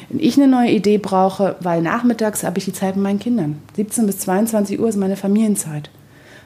[0.09, 3.61] Wenn ich eine neue Idee brauche, weil nachmittags habe ich die Zeit mit meinen Kindern.
[3.75, 5.91] 17 bis 22 Uhr ist meine Familienzeit.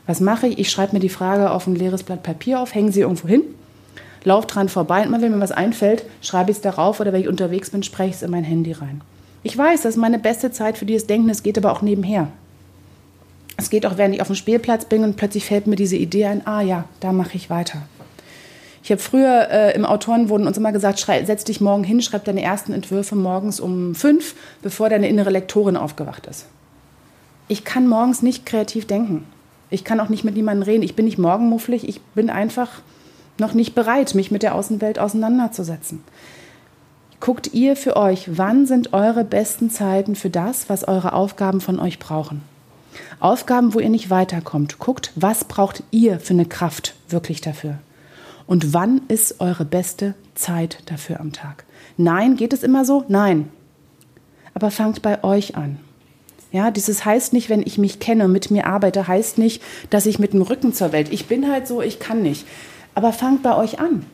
[0.06, 0.58] Was mache ich?
[0.58, 3.42] Ich schreibe mir die Frage auf ein leeres Blatt Papier auf, hänge sie irgendwo hin,
[4.24, 7.20] laufe dran vorbei und immer wenn mir was einfällt, schreibe ich es darauf oder wenn
[7.20, 9.02] ich unterwegs bin, spreche ich es in mein Handy rein.
[9.42, 12.28] Ich weiß, das ist meine beste Zeit für dieses Denken, es geht aber auch nebenher.
[13.56, 16.26] Es geht auch, während ich auf dem Spielplatz bin und plötzlich fällt mir diese Idee
[16.26, 17.82] ein, ah ja, da mache ich weiter.
[18.82, 22.24] Ich habe früher äh, im Autorenwohnen uns immer gesagt, schrei, setz dich morgen hin, schreib
[22.24, 26.46] deine ersten Entwürfe morgens um fünf, bevor deine innere Lektorin aufgewacht ist.
[27.48, 29.26] Ich kann morgens nicht kreativ denken.
[29.70, 30.82] Ich kann auch nicht mit niemandem reden.
[30.82, 31.88] Ich bin nicht morgenmufflig.
[31.88, 32.80] Ich bin einfach
[33.38, 36.02] noch nicht bereit, mich mit der Außenwelt auseinanderzusetzen.
[37.20, 41.78] Guckt ihr für euch, wann sind eure besten Zeiten für das, was eure Aufgaben von
[41.78, 42.42] euch brauchen?
[43.18, 44.78] Aufgaben, wo ihr nicht weiterkommt.
[44.78, 47.78] Guckt, was braucht ihr für eine Kraft wirklich dafür?
[48.50, 51.62] Und wann ist eure beste Zeit dafür am Tag?
[51.96, 53.04] Nein, geht es immer so?
[53.06, 53.48] Nein.
[54.54, 55.78] Aber fangt bei euch an.
[56.50, 60.04] Ja, dieses heißt nicht, wenn ich mich kenne und mit mir arbeite, heißt nicht, dass
[60.04, 61.12] ich mit dem Rücken zur Welt.
[61.12, 62.44] Ich bin halt so, ich kann nicht.
[62.96, 64.04] Aber fangt bei euch an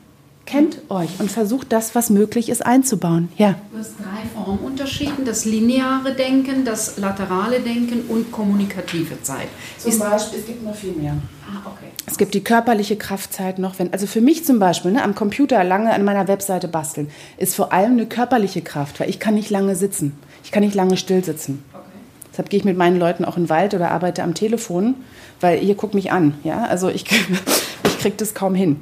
[0.47, 3.29] kennt euch und versucht das, was möglich ist, einzubauen.
[3.37, 3.55] Ja.
[3.71, 9.49] Du hast drei Formen unterschieden: das lineare Denken, das laterale Denken und kommunikative Zeit.
[9.77, 11.13] Zum ist Beispiel, es gibt noch viel mehr.
[11.45, 11.91] Ah, okay.
[12.07, 15.63] Es gibt die körperliche Kraftzeit noch, wenn, also für mich zum Beispiel, ne, am Computer
[15.63, 19.49] lange an meiner Webseite basteln, ist vor allem eine körperliche Kraft, weil ich kann nicht
[19.49, 20.17] lange sitzen.
[20.43, 21.63] Ich kann nicht lange still sitzen.
[21.73, 21.83] Okay.
[22.31, 24.95] Deshalb gehe ich mit meinen Leuten auch in den Wald oder arbeite am Telefon,
[25.41, 26.35] weil ihr guckt mich an.
[26.45, 26.63] Ja?
[26.63, 27.03] Also ich,
[27.83, 28.77] ich kriege das kaum hin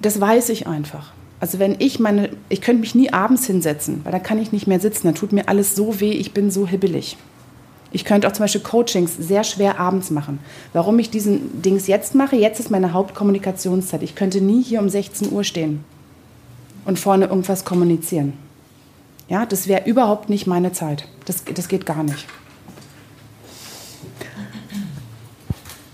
[0.00, 1.12] das weiß ich einfach.
[1.40, 4.66] Also wenn ich meine, ich könnte mich nie abends hinsetzen, weil da kann ich nicht
[4.66, 7.16] mehr sitzen, dann tut mir alles so weh, ich bin so hibbelig.
[7.90, 10.40] Ich könnte auch zum Beispiel Coachings sehr schwer abends machen.
[10.72, 14.02] Warum ich diesen Dings jetzt mache, jetzt ist meine Hauptkommunikationszeit.
[14.02, 15.84] Ich könnte nie hier um 16 Uhr stehen
[16.84, 18.34] und vorne irgendwas kommunizieren.
[19.28, 21.08] Ja, das wäre überhaupt nicht meine Zeit.
[21.24, 22.26] Das, das geht gar nicht.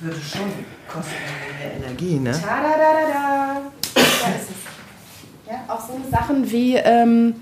[0.00, 0.40] Würde schon
[0.88, 1.12] kosten
[1.58, 2.32] mehr Energie, ne?
[2.32, 3.60] Ta -da -da -da
[3.94, 4.64] da ist es.
[5.46, 7.34] Ja, auch so Sachen wie, ähm,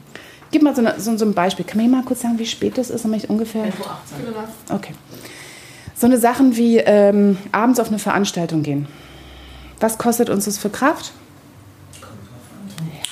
[0.51, 1.65] gib mal so, eine, so, so, ein Beispiel.
[1.65, 3.65] Kann mir mal kurz sagen, wie spät es ist, damit ich ungefähr...
[3.65, 4.75] 11.18 Uhr.
[4.77, 4.95] Okay.
[5.95, 8.89] So eine Sachen wie ähm, abends auf eine Veranstaltung gehen.
[9.79, 11.13] Was kostet uns das für Kraft?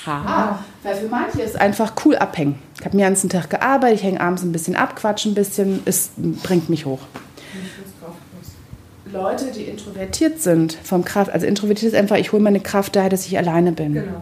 [0.05, 0.59] Haha.
[0.83, 2.59] Weil für manche ist einfach cool abhängen.
[2.79, 5.81] Ich habe den ganzen Tag gearbeitet, ich hänge abends ein bisschen ab, quatsche ein bisschen,
[5.85, 6.11] es
[6.43, 6.99] bringt mich hoch.
[9.13, 13.09] Leute, die introvertiert sind vom Kraft, also introvertiert ist einfach, ich hole meine Kraft daher,
[13.09, 13.93] dass ich alleine bin.
[13.93, 14.21] Genau.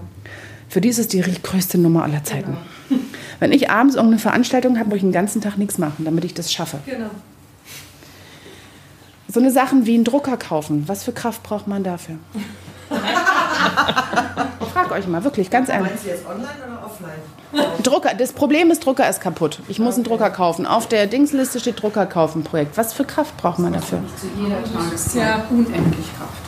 [0.70, 2.55] Für die ist es die größte Nummer aller Zeiten.
[3.39, 6.34] Wenn ich abends irgendeine Veranstaltung habe, muss ich den ganzen Tag nichts machen, damit ich
[6.34, 6.80] das schaffe.
[6.86, 7.09] Genau.
[9.28, 12.15] So eine Sachen wie einen Drucker kaufen, was für Kraft braucht man dafür?
[14.61, 15.89] ich frage euch mal, wirklich, ganz ehrlich.
[15.89, 17.20] Meinst du jetzt online oder offline?
[17.84, 19.59] Drucker, das Problem ist, Drucker ist kaputt.
[19.67, 20.65] Ich muss einen Drucker kaufen.
[20.65, 22.78] Auf der Dingsliste steht Drucker kaufen Projekt.
[22.78, 24.01] Was für Kraft braucht man dafür?
[24.20, 25.45] Zu jeder Tageszeit ja.
[25.49, 26.41] unendlich Kraft.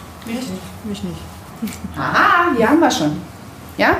[0.83, 1.21] Mich nicht.
[1.95, 3.30] Aha, die haben wir schon.
[3.77, 3.97] Ja?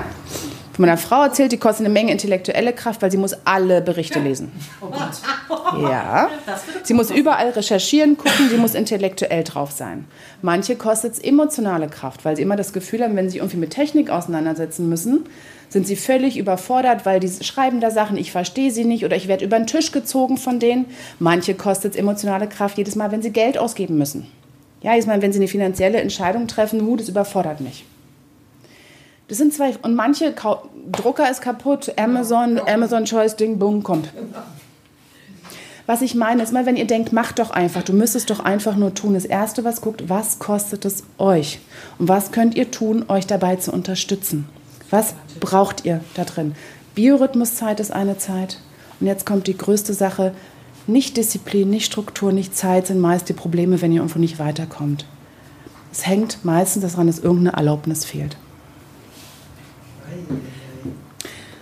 [0.74, 4.20] Von meiner Frau erzählt, die kostet eine Menge intellektuelle Kraft, weil sie muss alle Berichte
[4.20, 4.52] lesen.
[5.82, 6.30] Ja.
[6.84, 10.06] Sie muss überall recherchieren, gucken, sie muss intellektuell drauf sein.
[10.42, 13.72] Manche kostet es emotionale Kraft, weil sie immer das Gefühl haben, wenn sie irgendwie mit
[13.72, 15.26] Technik auseinandersetzen müssen,
[15.70, 19.28] sind sie völlig überfordert, weil die schreiben da Sachen, ich verstehe sie nicht oder ich
[19.28, 20.86] werde über den Tisch gezogen von denen.
[21.20, 24.28] Manche kostet es emotionale Kraft jedes Mal, wenn sie Geld ausgeben müssen.
[24.82, 27.86] Ja, jedes Mal, wenn sie eine finanzielle Entscheidung treffen, huh, das überfordert mich.
[29.32, 30.62] Das sind zwei, und manche, Kau
[30.92, 34.10] Drucker ist kaputt, Amazon, Amazon Choice Ding, boom, kommt.
[35.86, 38.76] Was ich meine, ist mal, wenn ihr denkt, macht doch einfach, du müsstest doch einfach
[38.76, 39.14] nur tun.
[39.14, 41.60] Das Erste, was guckt, was kostet es euch?
[41.98, 44.50] Und was könnt ihr tun, euch dabei zu unterstützen?
[44.90, 46.54] Was braucht ihr da drin?
[46.96, 48.60] Biorhythmuszeit ist eine Zeit.
[49.00, 50.34] Und jetzt kommt die größte Sache.
[50.88, 55.06] Nicht Disziplin, nicht Struktur, nicht Zeit sind meist die Probleme, wenn ihr irgendwo nicht weiterkommt.
[55.90, 58.36] Es hängt meistens daran, dass irgendeine Erlaubnis fehlt.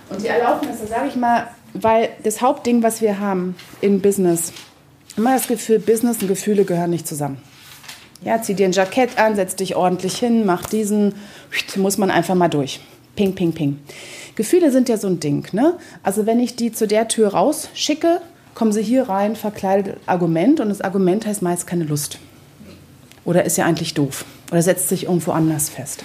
[0.09, 4.51] Und die Erlaubnis, da sage ich mal, weil das Hauptding, was wir haben in Business,
[5.17, 7.37] immer das Gefühl, Business und Gefühle gehören nicht zusammen.
[8.21, 11.15] Ja, zieh dir ein Jackett an, setz dich ordentlich hin, mach diesen,
[11.77, 12.81] muss man einfach mal durch.
[13.15, 13.79] Ping, ping, ping.
[14.35, 15.75] Gefühle sind ja so ein Ding, ne?
[16.03, 18.21] Also wenn ich die zu der Tür rausschicke,
[18.55, 22.19] kommen sie hier rein, verkleidet Argument und das Argument heißt meist keine Lust.
[23.25, 24.25] Oder ist ja eigentlich doof.
[24.51, 26.03] Oder setzt sich irgendwo anders fest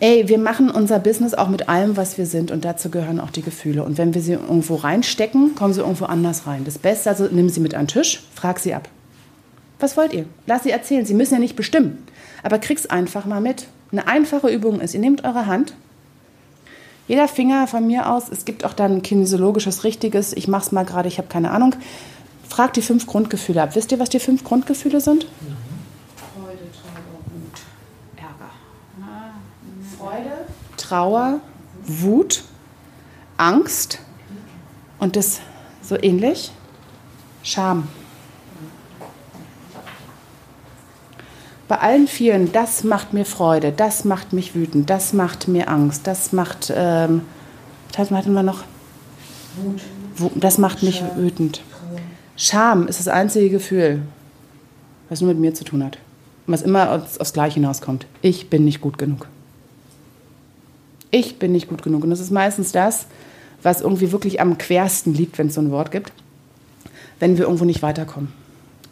[0.00, 3.30] ey, wir machen unser Business auch mit allem, was wir sind und dazu gehören auch
[3.30, 3.82] die Gefühle.
[3.84, 6.64] Und wenn wir sie irgendwo reinstecken, kommen sie irgendwo anders rein.
[6.64, 8.88] Das Beste, also nimm sie mit an den Tisch, frag sie ab.
[9.78, 10.24] Was wollt ihr?
[10.46, 11.04] Lass sie erzählen.
[11.04, 12.04] Sie müssen ja nicht bestimmen.
[12.42, 13.66] Aber krieg's einfach mal mit.
[13.92, 15.74] Eine einfache Übung ist, ihr nehmt eure Hand,
[17.08, 21.06] jeder Finger von mir aus, es gibt auch dann kinesiologisches Richtiges, ich mach's mal gerade,
[21.08, 21.76] ich habe keine Ahnung.
[22.48, 23.74] Fragt die fünf Grundgefühle ab.
[23.74, 25.26] Wisst ihr, was die fünf Grundgefühle sind?
[26.34, 27.60] Freude, Trauer, Wut,
[28.16, 28.50] Ärger.
[29.98, 30.46] Freude,
[30.88, 31.40] Trauer,
[31.84, 32.44] Wut,
[33.36, 33.98] Angst
[34.98, 35.40] und das
[35.82, 36.52] so ähnlich,
[37.42, 37.88] Scham.
[41.66, 46.06] Bei allen vielen, das macht mir Freude, das macht mich wütend, das macht mir Angst,
[46.06, 47.22] das macht, ähm,
[47.96, 48.62] was hatten wir noch?
[50.16, 50.32] Wut.
[50.36, 51.62] Das macht mich wütend.
[52.36, 54.02] Scham ist das einzige Gefühl,
[55.08, 55.98] was nur mit mir zu tun hat.
[56.46, 58.06] Und was immer aufs, aufs Gleiche hinauskommt.
[58.22, 59.26] Ich bin nicht gut genug.
[61.16, 62.04] Ich bin nicht gut genug.
[62.04, 63.06] Und das ist meistens das,
[63.62, 66.12] was irgendwie wirklich am quersten liegt, wenn es so ein Wort gibt,
[67.20, 68.30] wenn wir irgendwo nicht weiterkommen.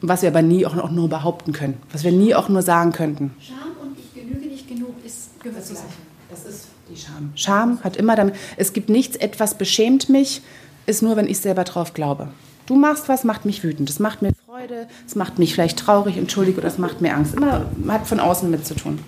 [0.00, 1.76] Was wir aber nie auch nur behaupten können.
[1.92, 3.34] Was wir nie auch nur sagen könnten.
[3.38, 5.92] Scham und ich genüge nicht genug ist gehört zusammen.
[6.30, 7.32] Das ist die Scham.
[7.34, 10.40] Scham hat immer damit, es gibt nichts, etwas beschämt mich,
[10.86, 12.28] ist nur, wenn ich selber drauf glaube.
[12.64, 13.90] Du machst was, macht mich wütend.
[13.90, 17.34] Das macht mir Freude, es macht mich vielleicht traurig, entschuldige, oder es macht mir Angst.
[17.34, 18.98] Immer hat von außen mit zu tun.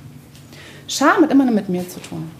[0.86, 2.30] Scham hat immer nur mit mir zu tun.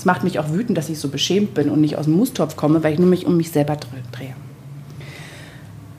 [0.00, 2.56] Es macht mich auch wütend, dass ich so beschämt bin und nicht aus dem Mustopf
[2.56, 4.32] komme, weil ich nur mich um mich selber drehe.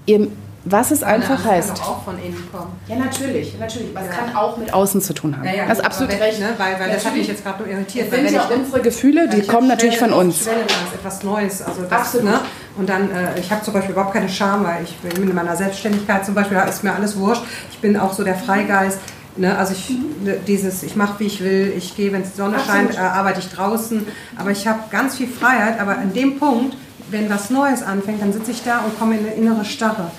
[0.08, 0.28] Ihr,
[0.66, 1.70] was es einfach Kann heißt.
[1.78, 2.72] doch auch von innen kommen.
[2.88, 3.90] Ja, natürlich, natürlich.
[3.96, 4.22] Aber es Ja.
[4.24, 5.44] kann auch mit außen zu tun haben.
[5.46, 6.40] Ja, ja, das ist absolut recht.
[6.40, 8.08] Ne, weil, weil das hat mich jetzt gerade nur irritiert.
[8.08, 10.40] Das weil sind wenn ja ich- unsere Gefühle, die kommen natürlich von uns.
[10.46, 11.62] Schwelle, das ist etwas Neues.
[11.62, 12.26] Also das, Absolut.
[12.26, 12.40] Ne?
[12.80, 15.56] Und dann, äh, ich habe zum Beispiel überhaupt keine Scham, weil ich bin in meiner
[15.56, 17.44] Selbstständigkeit zum Beispiel, da ist mir alles wurscht.
[17.72, 18.98] Ich bin auch so der Freigeist.
[19.38, 19.90] Ne, also ich,
[20.24, 23.40] ne, dieses, ich mache wie ich will, ich gehe, wenn die Sonne scheint, äh, arbeite
[23.40, 24.06] ich draußen.
[24.38, 25.80] Aber ich habe ganz viel Freiheit.
[25.80, 26.76] Aber an dem Punkt,
[27.10, 30.12] wenn was Neues anfängt, dann sitze ich da und komme in eine innere Starre.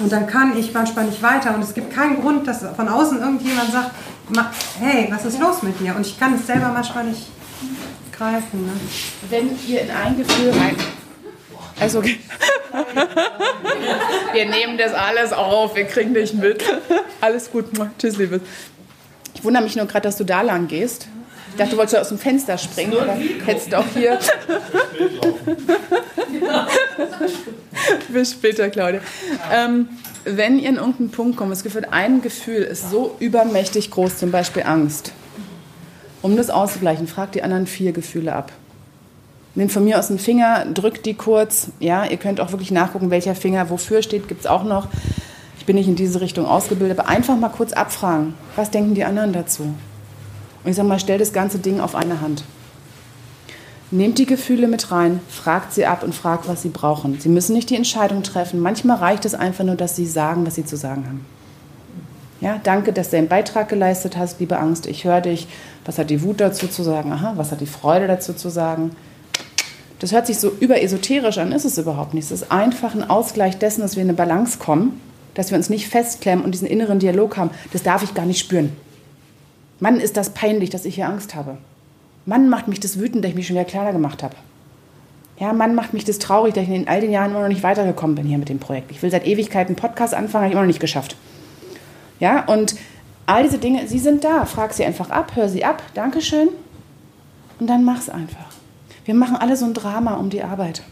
[0.00, 1.54] Und dann kann ich manchmal nicht weiter.
[1.54, 3.90] Und es gibt keinen Grund, dass von außen irgendjemand sagt,
[4.28, 4.50] "Ma-
[4.80, 5.96] hey, was ist los mit dir?
[5.96, 7.26] Und ich kann es selber manchmal nicht
[8.12, 8.66] greifen.
[8.66, 8.72] Ne?
[9.30, 10.76] Wenn ihr in ein Gefühl rein.
[11.80, 12.18] Also, okay.
[14.32, 16.64] wir nehmen das alles auf, wir kriegen dich mit.
[17.20, 17.66] Alles gut.
[17.98, 18.42] Tschüss, Liebes.
[19.34, 21.06] Ich wundere mich nur gerade, dass du da lang gehst.
[21.50, 23.16] Ich dachte, du wolltest aus dem Fenster springen, oder
[23.46, 24.18] hättest auch hier.
[28.08, 29.00] Bis später, Claudia.
[29.52, 29.88] Ähm,
[30.24, 34.30] wenn ihr in irgendeinen Punkt kommt, es gibt ein Gefühl ist so übermächtig groß, zum
[34.30, 35.12] Beispiel Angst.
[36.20, 38.52] Um das auszugleichen, fragt die anderen vier Gefühle ab.
[39.58, 41.70] Nimm von mir aus den Finger, drückt die kurz.
[41.80, 44.86] Ja, ihr könnt auch wirklich nachgucken, welcher Finger wofür steht, gibt es auch noch.
[45.58, 48.34] Ich bin nicht in diese Richtung ausgebildet, aber einfach mal kurz abfragen.
[48.54, 49.64] Was denken die anderen dazu?
[49.64, 52.44] Und ich sage mal, stell das ganze Ding auf eine Hand.
[53.90, 57.18] Nehmt die Gefühle mit rein, fragt sie ab und fragt, was sie brauchen.
[57.18, 58.60] Sie müssen nicht die Entscheidung treffen.
[58.60, 61.26] Manchmal reicht es einfach nur, dass sie sagen, was sie zu sagen haben.
[62.40, 64.86] Ja, danke, dass du einen Beitrag geleistet hast, liebe Angst.
[64.86, 65.48] Ich höre dich.
[65.84, 67.10] Was hat die Wut dazu zu sagen?
[67.10, 68.92] Aha, was hat die Freude dazu zu sagen?
[69.98, 72.24] Das hört sich so überesoterisch an, ist es überhaupt nicht.
[72.26, 75.00] Es ist einfach ein Ausgleich dessen, dass wir in eine Balance kommen,
[75.34, 77.50] dass wir uns nicht festklemmen und diesen inneren Dialog haben.
[77.72, 78.72] Das darf ich gar nicht spüren.
[79.80, 81.58] Mann, ist das peinlich, dass ich hier Angst habe.
[82.26, 84.34] Mann, macht mich das wütend, dass ich mich schon wieder klarer gemacht habe.
[85.38, 87.62] Ja, Mann, macht mich das traurig, dass ich in all den Jahren immer noch nicht
[87.62, 88.90] weitergekommen bin hier mit dem Projekt.
[88.90, 91.16] Ich will seit Ewigkeiten einen Podcast anfangen, habe ich immer noch nicht geschafft.
[92.18, 92.74] Ja, und
[93.26, 94.46] all diese Dinge, sie sind da.
[94.46, 96.48] Frag sie einfach ab, hör sie ab, Dankeschön.
[97.60, 98.47] Und dann mach's einfach.
[99.08, 100.82] Wir machen alle so ein Drama um die Arbeit.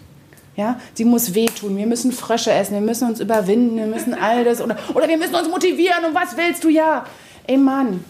[0.57, 4.43] Ja, sie muss wehtun, wir müssen Frösche essen, wir müssen uns überwinden, wir müssen all
[4.43, 7.05] das oder, oder wir müssen uns motivieren und was willst du ja?
[7.47, 8.03] Ey Mann,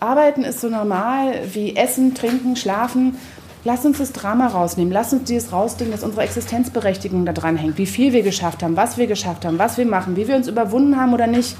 [0.00, 3.18] Arbeiten ist so normal wie Essen, Trinken, Schlafen.
[3.64, 4.94] Lass uns das Drama rausnehmen.
[4.94, 7.76] Lass uns dieses rausdingen, dass unsere Existenzberechtigung da dran hängt.
[7.76, 10.48] Wie viel wir geschafft haben, was wir geschafft haben, was wir machen, wie wir uns
[10.48, 11.54] überwunden haben oder nicht.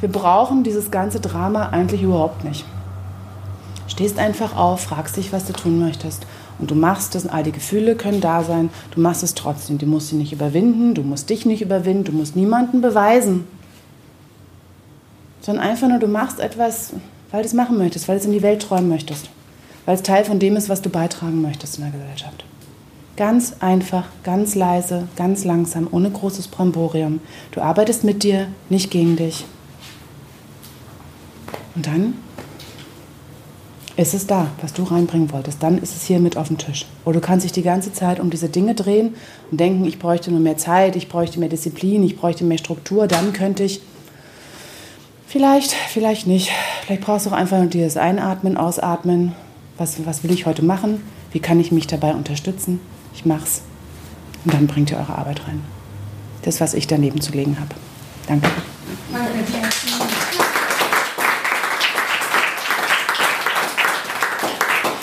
[0.00, 2.64] Wir brauchen dieses ganze Drama eigentlich überhaupt nicht.
[3.86, 6.26] Stehst einfach auf, fragst dich, was du tun möchtest.
[6.60, 8.70] Und du machst es, all die Gefühle können da sein.
[8.94, 9.78] Du machst es trotzdem.
[9.78, 13.46] Du musst sie nicht überwinden, du musst dich nicht überwinden, du musst niemanden beweisen.
[15.40, 16.92] Sondern einfach nur, du machst etwas,
[17.30, 19.30] weil du es machen möchtest, weil du es in die Welt träumen möchtest.
[19.86, 22.44] Weil es Teil von dem ist, was du beitragen möchtest in der Gesellschaft.
[23.16, 27.20] Ganz einfach, ganz leise, ganz langsam, ohne großes Bramborium.
[27.52, 29.46] Du arbeitest mit dir, nicht gegen dich.
[31.74, 32.14] Und dann
[34.00, 35.62] ist es da, was du reinbringen wolltest.
[35.62, 36.86] Dann ist es hier mit auf dem Tisch.
[37.04, 39.14] Oder du kannst dich die ganze Zeit um diese Dinge drehen
[39.50, 43.06] und denken, ich bräuchte nur mehr Zeit, ich bräuchte mehr Disziplin, ich bräuchte mehr Struktur,
[43.06, 43.80] dann könnte ich.
[45.26, 46.50] Vielleicht, vielleicht nicht.
[46.84, 49.32] Vielleicht brauchst du auch einfach nur dieses Einatmen, Ausatmen.
[49.78, 51.02] Was, was will ich heute machen?
[51.32, 52.80] Wie kann ich mich dabei unterstützen?
[53.14, 53.62] Ich mach's.
[54.44, 55.60] Und dann bringt ihr eure Arbeit rein.
[56.42, 57.74] Das, was ich daneben zu legen habe.
[58.26, 58.48] Danke.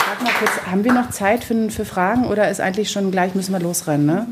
[0.05, 3.35] Sag mal kurz, haben wir noch Zeit für, für Fragen oder ist eigentlich schon gleich,
[3.35, 4.05] müssen wir losrennen?
[4.05, 4.27] Ne?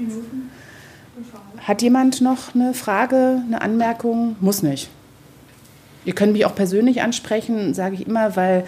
[1.59, 4.35] Hat jemand noch eine Frage, eine Anmerkung?
[4.39, 4.89] Muss nicht.
[6.05, 8.65] Ihr könnt mich auch persönlich ansprechen, sage ich immer, weil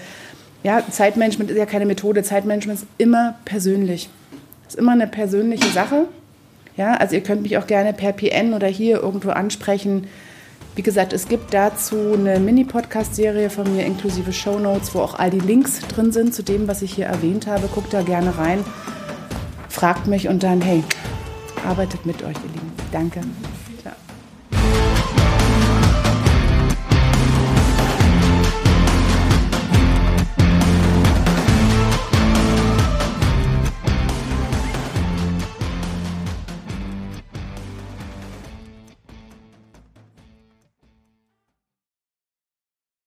[0.63, 2.24] ja, Zeitmanagement ist ja keine Methode.
[2.24, 4.09] Zeitmanagement ist immer persönlich.
[4.68, 6.07] Ist immer eine persönliche Sache.
[6.76, 10.07] Ja, also ihr könnt mich auch gerne per PN oder hier irgendwo ansprechen.
[10.78, 15.40] Wie gesagt, es gibt dazu eine Mini-Podcast-Serie von mir inklusive Shownotes, wo auch all die
[15.40, 17.68] Links drin sind zu dem, was ich hier erwähnt habe.
[17.68, 18.64] Guckt da gerne rein,
[19.70, 20.84] fragt mich und dann, hey,
[21.66, 22.72] arbeitet mit euch, ihr Lieben.
[22.92, 23.22] Danke.